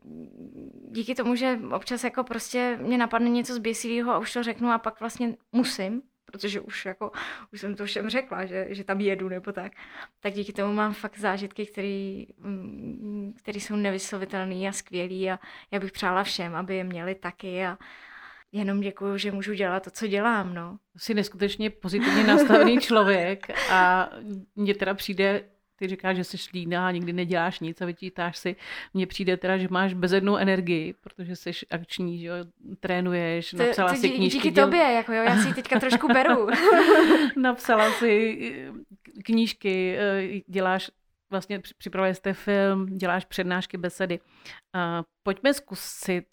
díky 0.89 1.15
tomu, 1.15 1.35
že 1.35 1.59
občas 1.71 2.03
jako 2.03 2.23
prostě 2.23 2.79
mě 2.81 2.97
napadne 2.97 3.29
něco 3.29 3.53
zběsilého 3.53 4.11
a 4.11 4.19
už 4.19 4.33
to 4.33 4.43
řeknu 4.43 4.69
a 4.71 4.77
pak 4.77 4.99
vlastně 4.99 5.35
musím, 5.51 6.01
protože 6.25 6.59
už 6.59 6.85
jako, 6.85 7.11
už 7.53 7.61
jsem 7.61 7.75
to 7.75 7.85
všem 7.85 8.09
řekla, 8.09 8.45
že, 8.45 8.67
že 8.69 8.83
tam 8.83 9.01
jedu 9.01 9.29
nebo 9.29 9.51
tak, 9.51 9.71
tak 10.19 10.33
díky 10.33 10.53
tomu 10.53 10.73
mám 10.73 10.93
fakt 10.93 11.17
zážitky, 11.17 11.65
které 11.65 12.23
mm, 12.37 13.33
jsou 13.47 13.75
nevyslovitelné 13.75 14.67
a 14.67 14.71
skvělé 14.71 15.33
a 15.33 15.39
já 15.71 15.79
bych 15.79 15.91
přála 15.91 16.23
všem, 16.23 16.55
aby 16.55 16.75
je 16.75 16.83
měli 16.83 17.15
taky 17.15 17.65
a, 17.65 17.77
jenom 18.53 18.79
děkuju, 18.79 19.17
že 19.17 19.31
můžu 19.31 19.53
dělat 19.53 19.83
to, 19.83 19.91
co 19.91 20.07
dělám, 20.07 20.53
no. 20.53 20.77
Jsi 20.97 21.13
neskutečně 21.13 21.69
pozitivně 21.69 22.23
nastavený 22.23 22.77
člověk 22.77 23.47
a 23.71 24.09
mně 24.55 24.75
teda 24.75 24.93
přijde, 24.93 25.43
ty 25.75 25.87
říkáš, 25.87 26.15
že 26.15 26.23
jsi 26.23 26.37
líná 26.53 26.87
a 26.87 26.91
nikdy 26.91 27.13
neděláš 27.13 27.59
nic 27.59 27.81
a 27.81 27.85
vyčítáš 27.85 28.37
si. 28.37 28.55
Mně 28.93 29.07
přijde 29.07 29.37
teda, 29.37 29.57
že 29.57 29.67
máš 29.71 29.93
bezednou 29.93 30.37
energii, 30.37 30.93
protože 30.93 31.35
jsi 31.35 31.51
akční, 31.71 32.19
že 32.19 32.27
jo, 32.27 32.35
trénuješ, 32.79 33.51
to, 33.51 33.57
napsala 33.57 33.93
to, 33.93 33.99
si 33.99 34.09
knížky. 34.09 34.37
Díky 34.37 34.51
děl... 34.51 34.65
tobě, 34.65 34.81
jako 34.81 35.13
jo, 35.13 35.23
já 35.23 35.37
si 35.37 35.53
teďka 35.53 35.79
trošku 35.79 36.07
beru. 36.07 36.47
napsala 37.37 37.91
si 37.91 38.37
eh, 38.69 39.21
knížky, 39.23 39.97
eh, 39.97 40.41
děláš 40.47 40.91
vlastně 41.31 41.59
připravuješ 41.77 42.17
jste 42.17 42.33
film, 42.33 42.85
děláš 42.85 43.25
přednášky, 43.25 43.77
besedy. 43.77 44.19
Pojďme 45.23 45.53
zkusit 45.53 46.25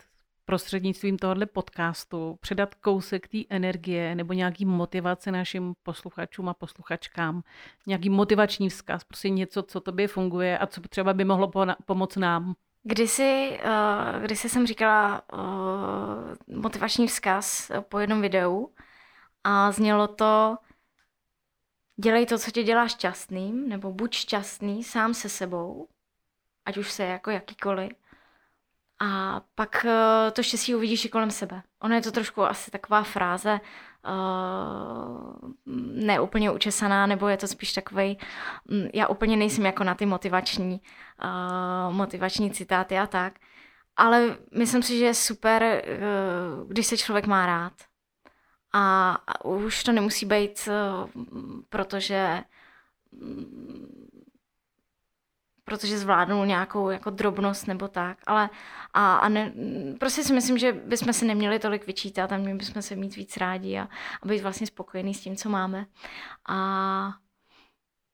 prostřednictvím 0.51 1.19
tohohle 1.19 1.47
podcastu 1.47 2.39
předat 2.41 2.75
kousek 2.75 3.29
té 3.29 3.39
energie 3.51 4.15
nebo 4.15 4.33
nějaký 4.33 4.65
motivace 4.65 5.33
našim 5.33 5.75
posluchačům 5.83 6.49
a 6.49 6.55
posluchačkám, 6.55 7.43
nějaký 7.87 8.11
motivační 8.11 8.69
vzkaz, 8.69 9.05
prostě 9.05 9.31
něco, 9.31 9.63
co 9.63 9.81
tobě 9.81 10.09
funguje 10.09 10.59
a 10.59 10.67
co 10.67 10.81
třeba 10.81 11.13
by 11.13 11.25
mohlo 11.25 11.53
pomoct 11.85 12.17
nám. 12.17 12.55
Kdysi, 12.83 13.61
uh, 13.65 14.23
kdysi 14.23 14.49
jsem 14.49 14.67
říkala 14.67 15.23
uh, 15.33 16.59
motivační 16.61 17.07
vzkaz 17.07 17.71
po 17.89 17.99
jednom 17.99 18.21
videu 18.21 18.75
a 19.45 19.73
znělo 19.73 20.09
to 20.09 20.57
dělej 21.97 22.27
to, 22.27 22.39
co 22.39 22.51
tě 22.51 22.63
dělá 22.63 22.89
šťastným, 22.89 23.69
nebo 23.69 23.93
buď 23.93 24.15
šťastný 24.15 24.85
sám 24.85 25.15
se 25.15 25.29
sebou, 25.29 25.89
ať 26.65 26.77
už 26.77 26.91
se 26.91 27.05
jako 27.05 27.31
jakýkoliv, 27.31 27.93
a 29.01 29.41
pak 29.55 29.85
uh, 29.85 29.91
to 30.33 30.43
štěstí 30.43 30.75
uvidíš 30.75 31.05
i 31.05 31.09
kolem 31.09 31.31
sebe. 31.31 31.63
Ono 31.83 31.95
je 31.95 32.03
to 32.03 32.13
trošku 32.13 32.43
asi 32.43 32.71
taková 32.71 33.03
fráze, 33.03 33.61
uh, 34.09 35.51
neúplně 36.05 36.51
učesaná, 36.51 37.07
nebo 37.07 37.29
je 37.29 37.37
to 37.37 37.47
spíš 37.47 37.73
takový. 37.73 38.19
Um, 38.71 38.89
já 38.95 39.07
úplně 39.07 39.37
nejsem 39.37 39.67
jako 39.67 39.85
na 39.85 39.95
ty 39.95 40.07
motivační, 40.07 40.81
uh, 41.25 41.95
motivační 41.95 42.51
citáty 42.51 42.99
a 42.99 43.07
tak, 43.07 43.33
ale 43.97 44.37
myslím 44.57 44.83
si, 44.83 44.99
že 44.99 45.05
je 45.05 45.15
super, 45.15 45.63
uh, 45.63 46.69
když 46.69 46.87
se 46.87 46.97
člověk 46.97 47.27
má 47.27 47.47
rád. 47.47 47.73
A, 48.73 49.13
a 49.27 49.45
už 49.45 49.85
to 49.85 49.93
nemusí 49.93 50.27
být, 50.27 50.69
uh, 50.69 51.11
protože 51.69 52.43
um, 53.11 54.10
protože 55.71 55.99
zvládnul 55.99 56.47
nějakou 56.47 56.91
jako 56.91 57.11
drobnost 57.11 57.67
nebo 57.67 57.89
tak, 57.89 58.19
ale 58.27 58.51
a, 58.95 59.17
a 59.17 59.29
ne, 59.29 59.53
prostě 59.99 60.25
si 60.25 60.33
myslím, 60.33 60.59
že 60.59 60.73
bychom 60.73 61.13
se 61.13 61.25
neměli 61.25 61.59
tolik 61.59 61.87
vyčítat 61.87 62.33
a 62.33 62.37
měli 62.37 62.59
bychom 62.59 62.83
se 62.83 62.97
mít 62.97 63.17
víc 63.17 63.37
rádi 63.37 63.79
a, 63.79 63.89
a 64.23 64.27
být 64.27 64.43
vlastně 64.43 64.67
spokojení 64.67 65.15
s 65.15 65.21
tím, 65.21 65.37
co 65.37 65.49
máme. 65.49 65.87
A, 66.49 67.13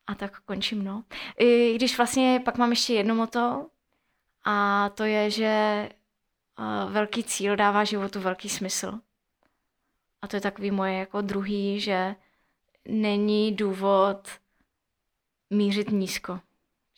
a 0.06 0.14
tak 0.14 0.40
končím, 0.40 0.84
no. 0.84 1.04
I 1.38 1.74
když 1.74 1.96
vlastně 1.96 2.42
pak 2.44 2.58
mám 2.58 2.70
ještě 2.70 2.94
jedno 2.94 3.14
moto 3.14 3.66
a 4.44 4.88
to 4.94 5.04
je, 5.04 5.30
že 5.30 5.88
velký 6.88 7.24
cíl 7.24 7.56
dává 7.56 7.84
životu 7.84 8.20
velký 8.20 8.48
smysl. 8.48 9.00
A 10.22 10.28
to 10.28 10.36
je 10.36 10.40
takový 10.40 10.70
moje 10.70 10.94
jako 10.98 11.20
druhý, 11.20 11.80
že 11.80 12.14
není 12.88 13.52
důvod 13.52 14.28
mířit 15.50 15.90
nízko. 15.90 16.40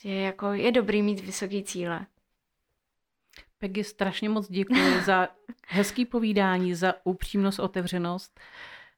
Je, 0.05 0.21
jako, 0.21 0.53
je 0.53 0.73
dobrý 0.73 1.03
mít 1.03 1.21
vysoké 1.21 1.63
cíle. 1.63 2.07
Peggy, 3.59 3.85
strašně 3.85 4.29
moc 4.29 4.51
děkuji 4.51 5.01
za 5.05 5.29
hezký 5.67 6.05
povídání, 6.07 6.75
za 6.75 6.95
upřímnost, 7.05 7.59
otevřenost. 7.59 8.41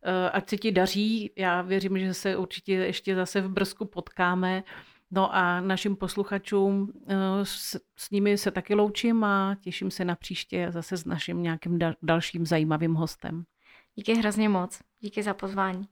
Eh, 0.02 0.30
ať 0.30 0.48
se 0.48 0.56
ti 0.56 0.72
daří, 0.72 1.32
já 1.36 1.62
věřím, 1.62 1.98
že 1.98 2.14
se 2.14 2.36
určitě 2.36 2.72
ještě 2.72 3.14
zase 3.14 3.40
v 3.40 3.48
Brzku 3.48 3.84
potkáme. 3.84 4.64
No 5.10 5.34
a 5.34 5.60
našim 5.60 5.96
posluchačům 5.96 6.92
eh, 7.08 7.14
s, 7.44 7.80
s 7.96 8.10
nimi 8.10 8.38
se 8.38 8.50
taky 8.50 8.74
loučím 8.74 9.24
a 9.24 9.56
těším 9.60 9.90
se 9.90 10.04
na 10.04 10.14
příště 10.14 10.66
zase 10.70 10.96
s 10.96 11.04
naším 11.04 11.42
nějakým 11.42 11.78
dalším 12.02 12.46
zajímavým 12.46 12.94
hostem. 12.94 13.44
Díky 13.94 14.14
hrozně 14.14 14.48
moc. 14.48 14.80
Díky 15.00 15.22
za 15.22 15.34
pozvání. 15.34 15.88